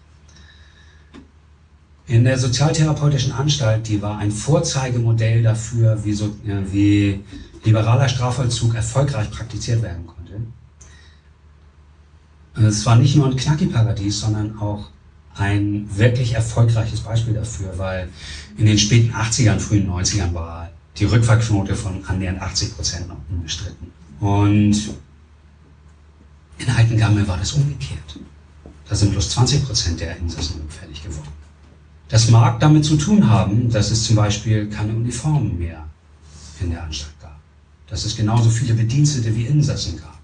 In 2.07 2.23
der 2.23 2.37
sozialtherapeutischen 2.37 3.31
Anstalt, 3.31 3.87
die 3.87 4.01
war 4.01 4.19
ein 4.19 4.31
Vorzeigemodell 4.31 5.41
dafür, 5.41 6.03
wie, 6.05 6.13
so, 6.13 6.35
wie 6.43 7.23
liberaler 7.63 8.07
Strafvollzug 8.07 8.75
erfolgreich 8.75 9.31
praktiziert 9.31 9.81
werden 9.81 10.05
konnte. 10.05 10.41
Es 12.67 12.85
war 12.85 12.95
nicht 12.95 13.15
nur 13.15 13.25
ein 13.25 13.35
Knacki-Paradies, 13.35 14.19
sondern 14.19 14.57
auch 14.59 14.89
ein 15.35 15.89
wirklich 15.93 16.33
erfolgreiches 16.33 17.01
Beispiel 17.01 17.33
dafür, 17.33 17.77
weil 17.77 18.09
in 18.57 18.67
den 18.67 18.77
späten 18.77 19.13
80ern, 19.13 19.59
frühen 19.59 19.89
90ern 19.89 20.33
war 20.33 20.69
die 20.97 21.05
Rückfallquote 21.05 21.75
von 21.75 22.05
annähernd 22.05 22.41
80 22.41 22.75
Prozent 22.75 23.07
noch 23.09 23.17
unbestritten. 23.29 23.91
Und 24.19 24.91
in 26.57 26.69
Altengamme 26.69 27.27
war 27.27 27.37
das 27.37 27.51
umgekehrt. 27.53 28.19
Da 28.87 28.95
sind 28.95 29.11
bloß 29.11 29.31
20 29.31 29.65
Prozent 29.65 29.99
der 29.99 30.15
Insassen 30.17 30.61
rückfällig 30.61 31.03
geworden. 31.03 31.44
Das 32.09 32.29
mag 32.29 32.59
damit 32.59 32.85
zu 32.85 32.97
tun 32.97 33.29
haben, 33.29 33.69
dass 33.71 33.91
es 33.91 34.03
zum 34.03 34.15
Beispiel 34.15 34.69
keine 34.69 34.93
Uniformen 34.93 35.57
mehr 35.57 35.85
in 36.61 36.69
der 36.69 36.83
Anstalt 36.83 37.19
gab. 37.21 37.39
Dass 37.87 38.05
es 38.05 38.15
genauso 38.15 38.49
viele 38.49 38.75
Bedienstete 38.75 39.35
wie 39.35 39.45
Insassen 39.45 39.97
gab. 39.99 40.19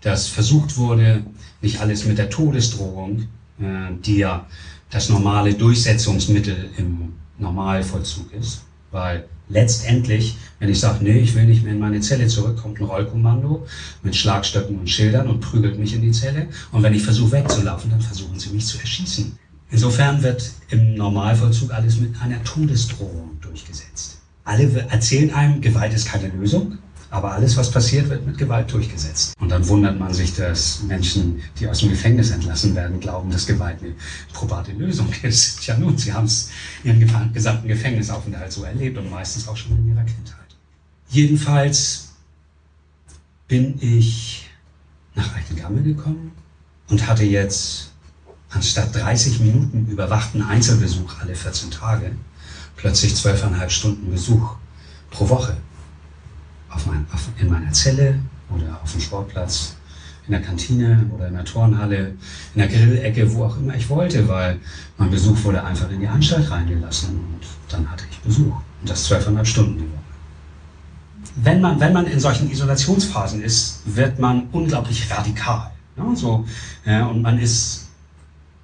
Dass 0.00 0.28
versucht 0.28 0.76
wurde, 0.78 1.24
nicht 1.60 1.80
alles 1.80 2.06
mit 2.06 2.16
der 2.16 2.30
Todesdrohung, 2.30 3.28
äh, 3.60 3.92
die 4.02 4.16
ja 4.16 4.46
das 4.88 5.10
normale 5.10 5.54
Durchsetzungsmittel 5.54 6.70
im 6.78 7.12
Normalvollzug 7.38 8.32
ist. 8.32 8.62
Weil 8.90 9.28
letztendlich, 9.50 10.38
wenn 10.58 10.70
ich 10.70 10.80
sage, 10.80 11.04
nee, 11.04 11.18
ich 11.18 11.34
will 11.34 11.44
nicht 11.44 11.62
mehr 11.62 11.74
in 11.74 11.78
meine 11.78 12.00
Zelle 12.00 12.26
zurück, 12.28 12.56
kommt 12.56 12.80
ein 12.80 12.84
Rollkommando 12.84 13.66
mit 14.02 14.16
Schlagstöcken 14.16 14.78
und 14.78 14.88
Schildern 14.88 15.28
und 15.28 15.40
prügelt 15.40 15.78
mich 15.78 15.94
in 15.94 16.02
die 16.02 16.12
Zelle. 16.12 16.48
Und 16.72 16.82
wenn 16.82 16.94
ich 16.94 17.02
versuche 17.02 17.32
wegzulaufen, 17.32 17.90
dann 17.90 18.00
versuchen 18.00 18.38
sie 18.38 18.50
mich 18.50 18.66
zu 18.66 18.78
erschießen. 18.78 19.38
Insofern 19.70 20.22
wird 20.22 20.52
im 20.70 20.94
Normalvollzug 20.94 21.70
alles 21.72 21.98
mit 21.98 22.20
einer 22.20 22.42
Todesdrohung 22.42 23.38
durchgesetzt. 23.40 24.18
Alle 24.44 24.88
erzählen 24.88 25.32
einem, 25.32 25.60
Gewalt 25.60 25.94
ist 25.94 26.06
keine 26.06 26.28
Lösung, 26.28 26.78
aber 27.10 27.32
alles, 27.32 27.56
was 27.56 27.70
passiert, 27.70 28.08
wird 28.08 28.26
mit 28.26 28.38
Gewalt 28.38 28.72
durchgesetzt. 28.72 29.34
Und 29.40 29.48
dann 29.48 29.66
wundert 29.68 29.98
man 29.98 30.14
sich, 30.14 30.34
dass 30.34 30.82
Menschen, 30.82 31.40
die 31.58 31.68
aus 31.68 31.80
dem 31.80 31.90
Gefängnis 31.90 32.30
entlassen 32.30 32.74
werden, 32.74 33.00
glauben, 33.00 33.30
dass 33.30 33.46
Gewalt 33.46 33.82
eine 33.82 33.94
probate 34.32 34.72
Lösung 34.72 35.08
ist. 35.22 35.60
Tja 35.60 35.76
nun, 35.76 35.96
sie 35.98 36.12
haben 36.12 36.26
es 36.26 36.50
ihren 36.84 37.32
gesamten 37.32 37.68
Gefängnisaufenthalt 37.68 38.52
so 38.52 38.64
erlebt 38.64 38.98
und 38.98 39.10
meistens 39.10 39.46
auch 39.46 39.56
schon 39.56 39.76
in 39.78 39.88
ihrer 39.88 40.04
Kindheit. 40.04 40.38
Jedenfalls 41.08 42.10
bin 43.48 43.76
ich 43.80 44.48
nach 45.14 45.34
Eichengamme 45.34 45.82
gekommen 45.82 46.32
und 46.88 47.06
hatte 47.08 47.24
jetzt 47.24 47.89
anstatt 48.50 48.94
30 48.94 49.40
Minuten 49.40 49.86
überwachten 49.86 50.42
Einzelbesuch 50.42 51.20
alle 51.20 51.34
14 51.34 51.70
Tage, 51.70 52.12
plötzlich 52.76 53.12
12,5 53.12 53.70
Stunden 53.70 54.10
Besuch 54.10 54.56
pro 55.10 55.28
Woche. 55.28 55.56
Auf 56.68 56.86
mein, 56.86 57.06
auf, 57.12 57.28
in 57.38 57.48
meiner 57.48 57.72
Zelle 57.72 58.18
oder 58.48 58.80
auf 58.82 58.92
dem 58.92 59.00
Sportplatz, 59.00 59.76
in 60.26 60.32
der 60.32 60.42
Kantine 60.42 61.10
oder 61.12 61.28
in 61.28 61.34
der 61.34 61.44
Turnhalle, 61.44 62.14
in 62.54 62.58
der 62.58 62.68
Grillecke, 62.68 63.32
wo 63.34 63.44
auch 63.44 63.56
immer 63.56 63.74
ich 63.74 63.88
wollte, 63.88 64.28
weil 64.28 64.60
mein 64.96 65.10
Besuch 65.10 65.42
wurde 65.44 65.64
einfach 65.64 65.90
in 65.90 66.00
die 66.00 66.06
Anstalt 66.06 66.50
reingelassen 66.50 67.10
und 67.10 67.40
dann 67.68 67.90
hatte 67.90 68.04
ich 68.10 68.18
Besuch. 68.20 68.54
Und 68.80 68.88
das 68.88 69.10
12,5 69.10 69.44
Stunden 69.44 69.78
die 69.78 69.82
Woche. 69.82 70.00
Wenn 71.42 71.60
man, 71.60 71.80
wenn 71.80 71.92
man 71.92 72.06
in 72.06 72.20
solchen 72.20 72.50
Isolationsphasen 72.50 73.42
ist, 73.42 73.82
wird 73.84 74.18
man 74.18 74.48
unglaublich 74.52 75.10
radikal. 75.10 75.70
Ja, 75.96 76.14
so, 76.14 76.44
ja, 76.84 77.06
und 77.06 77.22
man 77.22 77.38
ist 77.38 77.89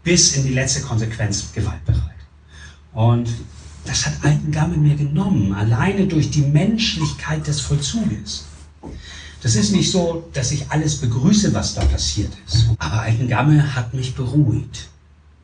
bis 0.07 0.37
in 0.37 0.45
die 0.47 0.55
letzte 0.55 0.83
Konsequenz 0.83 1.53
gewaltbereit. 1.53 2.15
Und 2.95 3.29
das 3.85 4.07
hat 4.07 4.13
Altengamme 4.23 4.77
mir 4.77 4.95
genommen, 4.95 5.53
alleine 5.53 6.07
durch 6.07 6.31
die 6.31 6.43
Menschlichkeit 6.43 7.45
des 7.45 7.61
Vollzuges. 7.61 8.45
Das 9.43 9.57
ist 9.57 9.73
nicht 9.73 9.91
so, 9.91 10.29
dass 10.33 10.53
ich 10.53 10.71
alles 10.71 11.01
begrüße, 11.01 11.53
was 11.53 11.75
da 11.75 11.85
passiert 11.85 12.33
ist. 12.47 12.71
Aber 12.79 13.01
Altengamme 13.01 13.75
hat 13.75 13.95
mich 13.95 14.15
beruhigt. 14.15 14.89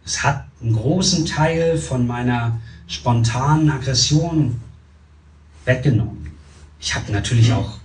Es 0.05 0.23
hat 0.23 0.47
einen 0.63 0.75
großen 0.75 1.27
Teil 1.27 1.77
von 1.77 2.07
meiner 2.07 2.61
spontanen 2.87 3.69
Aggression 3.69 4.61
weggenommen. 5.65 6.31
Ich 6.79 6.95
habe 6.95 7.11
natürlich 7.11 7.53
auch 7.53 7.79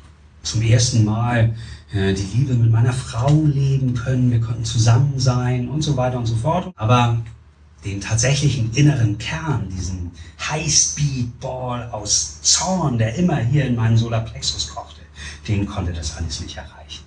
zum 0.43 0.61
ersten 0.61 1.03
Mal 1.03 1.55
die 1.93 2.27
Liebe 2.35 2.53
mit 2.53 2.71
meiner 2.71 2.93
Frau 2.93 3.43
leben 3.45 3.93
können, 3.93 4.31
wir 4.31 4.41
konnten 4.41 4.65
zusammen 4.65 5.13
sein 5.17 5.69
und 5.69 5.81
so 5.81 5.95
weiter 5.95 6.17
und 6.17 6.25
so 6.25 6.35
fort. 6.35 6.73
Aber 6.75 7.17
den 7.85 8.01
tatsächlichen 8.01 8.73
inneren 8.73 9.17
Kern, 9.17 9.69
diesen 9.69 10.11
High-Speed-Ball 10.39 11.91
aus 11.91 12.41
Zorn, 12.41 12.97
der 12.97 13.15
immer 13.15 13.37
hier 13.37 13.65
in 13.65 13.75
meinem 13.75 13.97
Solarplexus 13.97 14.67
kochte, 14.67 15.01
den 15.47 15.65
konnte 15.65 15.93
das 15.93 16.17
alles 16.17 16.41
nicht 16.41 16.57
erreichen. 16.57 17.05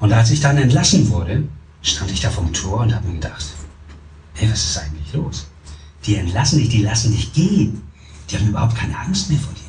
Und 0.00 0.12
als 0.12 0.30
ich 0.30 0.40
dann 0.40 0.56
entlassen 0.56 1.08
wurde, 1.10 1.44
stand 1.82 2.10
ich 2.10 2.20
da 2.20 2.30
vom 2.30 2.52
Tor 2.52 2.80
und 2.80 2.94
habe 2.94 3.06
mir 3.06 3.14
gedacht, 3.14 3.44
hey, 4.34 4.50
was 4.50 4.64
ist 4.64 4.78
eigentlich 4.78 5.12
los? 5.12 5.46
Die 6.04 6.16
entlassen 6.16 6.58
dich, 6.58 6.70
die 6.70 6.82
lassen 6.82 7.12
dich 7.12 7.32
gehen. 7.32 7.82
Die 8.28 8.36
haben 8.36 8.48
überhaupt 8.48 8.76
keine 8.76 8.98
Angst 8.98 9.30
mehr 9.30 9.38
vor 9.38 9.52
dir. 9.52 9.59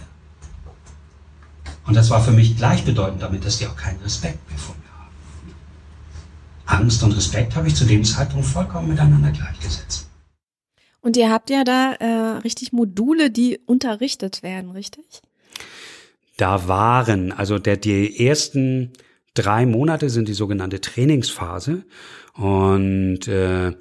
Und 1.92 1.96
das 1.96 2.10
war 2.10 2.24
für 2.24 2.32
mich 2.32 2.56
gleichbedeutend 2.56 3.22
damit, 3.22 3.44
dass 3.44 3.58
die 3.58 3.68
auch 3.68 3.76
keinen 3.76 4.00
Respekt 4.00 4.50
mehr 4.50 4.58
vor 4.58 4.74
mir 4.78 4.98
haben. 4.98 6.84
Angst 6.84 7.04
und 7.04 7.12
Respekt 7.12 7.54
habe 7.54 7.68
ich 7.68 7.76
zu 7.76 7.84
dem 7.84 8.06
Zeitpunkt 8.06 8.48
vollkommen 8.48 8.88
miteinander 8.88 9.30
gleichgesetzt. 9.30 10.08
Und 11.02 11.18
ihr 11.18 11.30
habt 11.30 11.50
ja 11.50 11.66
da 11.66 11.92
äh, 11.96 12.38
richtig 12.38 12.72
Module, 12.72 13.30
die 13.30 13.60
unterrichtet 13.66 14.42
werden, 14.42 14.72
richtig? 14.72 15.04
Da 16.38 16.70
waren, 16.70 17.34
also 17.34 17.60
der, 17.60 17.76
die 17.76 18.26
ersten 18.26 18.94
drei 19.34 19.66
Monate 19.66 20.10
sind 20.10 20.30
die 20.30 20.34
sogenannte 20.34 20.80
Trainingsphase. 20.80 21.84
Und 22.36 23.28
äh, 23.28 23.74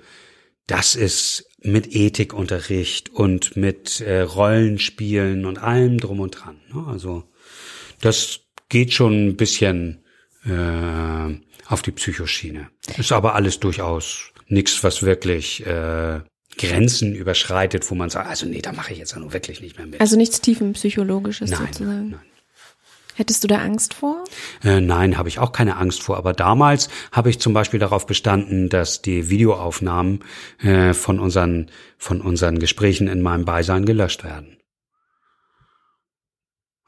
das 0.66 0.96
ist 0.96 1.49
mit 1.62 1.94
Ethikunterricht 1.94 3.11
und 3.11 3.57
mit 3.57 4.01
äh, 4.01 4.23
Rollenspielen 4.23 5.44
und 5.46 5.59
allem 5.62 5.99
drum 5.99 6.18
und 6.18 6.33
dran. 6.33 6.57
Ne? 6.75 6.85
Also 6.88 7.29
das 8.00 8.40
geht 8.68 8.92
schon 8.92 9.28
ein 9.28 9.36
bisschen 9.36 10.02
äh, 10.44 11.34
auf 11.66 11.82
die 11.82 11.92
Psychoschiene. 11.92 12.68
Ist 12.96 13.12
aber 13.12 13.34
alles 13.34 13.60
durchaus 13.60 14.30
nichts, 14.48 14.82
was 14.82 15.02
wirklich 15.02 15.64
äh, 15.66 16.20
Grenzen 16.58 17.14
überschreitet, 17.14 17.90
wo 17.90 17.94
man 17.94 18.10
sagt, 18.10 18.29
also 18.29 18.46
nee, 18.46 18.60
da 18.60 18.72
mache 18.72 18.92
ich 18.92 18.98
jetzt 18.98 19.14
auch 19.14 19.20
nur 19.20 19.33
wirklich 19.33 19.60
nicht 19.60 19.79
mehr 19.79 19.87
mit. 19.87 20.00
Also 20.00 20.16
nichts 20.16 20.40
tiefenpsychologisches 20.40 21.50
nein, 21.50 21.66
sozusagen. 21.66 22.10
Nein. 22.10 22.20
Hättest 23.14 23.44
du 23.44 23.48
da 23.48 23.58
Angst 23.58 23.94
vor? 23.94 24.25
Äh, 24.64 24.81
nein, 24.81 25.18
habe 25.18 25.29
ich 25.29 25.38
auch 25.38 25.52
keine 25.52 25.77
Angst 25.77 26.02
vor. 26.02 26.16
Aber 26.16 26.33
damals 26.33 26.88
habe 27.12 27.29
ich 27.29 27.38
zum 27.38 27.52
Beispiel 27.52 27.79
darauf 27.79 28.06
bestanden, 28.06 28.68
dass 28.68 29.02
die 29.02 29.29
Videoaufnahmen 29.29 30.25
äh, 30.62 30.94
von 30.94 31.20
unseren 31.20 31.70
von 31.98 32.22
unseren 32.22 32.58
Gesprächen 32.58 33.08
in 33.08 33.20
meinem 33.20 33.44
Beisein 33.44 33.85
gelöscht 33.85 34.25
werden. 34.25 34.56